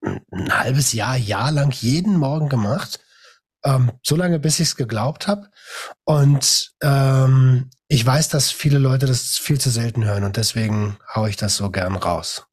[0.04, 3.00] ein halbes Jahr, Jahr lang jeden Morgen gemacht.
[3.64, 5.50] Ähm, so lange, bis ich es geglaubt habe.
[6.04, 11.30] Und ähm, ich weiß, dass viele Leute das viel zu selten hören und deswegen haue
[11.30, 12.48] ich das so gern raus.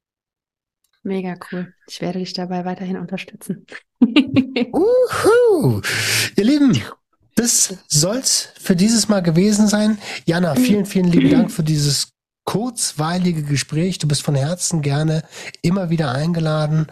[1.03, 1.73] Mega cool.
[1.89, 3.65] Ich werde dich dabei weiterhin unterstützen.
[4.03, 5.81] Uhu.
[6.37, 6.83] Ihr Lieben,
[7.37, 9.99] das soll's für dieses Mal gewesen sein.
[10.27, 12.13] Jana, vielen, vielen lieben Dank für dieses
[12.45, 13.97] kurzweilige Gespräch.
[13.97, 15.25] Du bist von Herzen gerne
[15.63, 16.87] immer wieder eingeladen.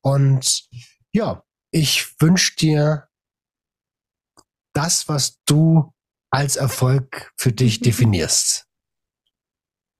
[0.00, 0.64] Und
[1.12, 3.06] ja, ich wünsche dir
[4.72, 5.92] das, was du
[6.32, 8.66] als Erfolg für dich definierst.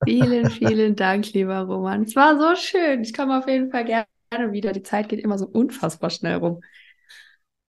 [0.04, 2.02] Vielen, vielen Dank, lieber Roman.
[2.02, 3.02] Es war so schön.
[3.02, 4.06] Ich komme auf jeden Fall gerne
[4.50, 4.72] wieder.
[4.72, 6.60] Die Zeit geht immer so unfassbar schnell rum.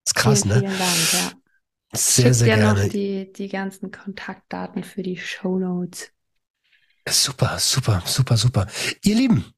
[0.05, 0.59] Das ist krass, vielen, ne?
[0.61, 1.31] Vielen Dank, ja.
[1.95, 2.83] Sehr, Schick sehr dir gerne.
[2.83, 6.09] noch die, die ganzen Kontaktdaten für die Show Notes.
[7.07, 8.67] Super, super, super, super.
[9.03, 9.53] Ihr Lieben,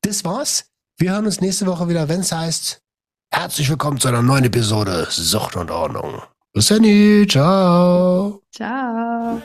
[0.00, 0.72] das war's.
[0.96, 2.82] Wir hören uns nächste Woche wieder, wenn es heißt,
[3.30, 6.22] herzlich willkommen zu einer neuen Episode Sucht und Ordnung.
[6.54, 6.82] Bis dann,
[7.28, 8.42] ciao.
[8.50, 9.42] Ciao.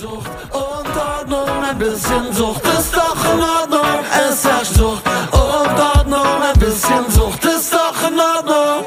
[0.00, 4.04] Sucht und Ordnung, ein bisschen Sucht ist doch in Ordnung.
[4.30, 8.84] Es herrscht Sucht und Ordnung, ein bisschen Sucht ist doch in Ordnung.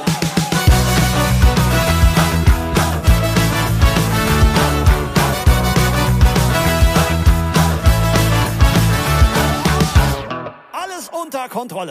[10.74, 11.84] Alles unter Kontrolle.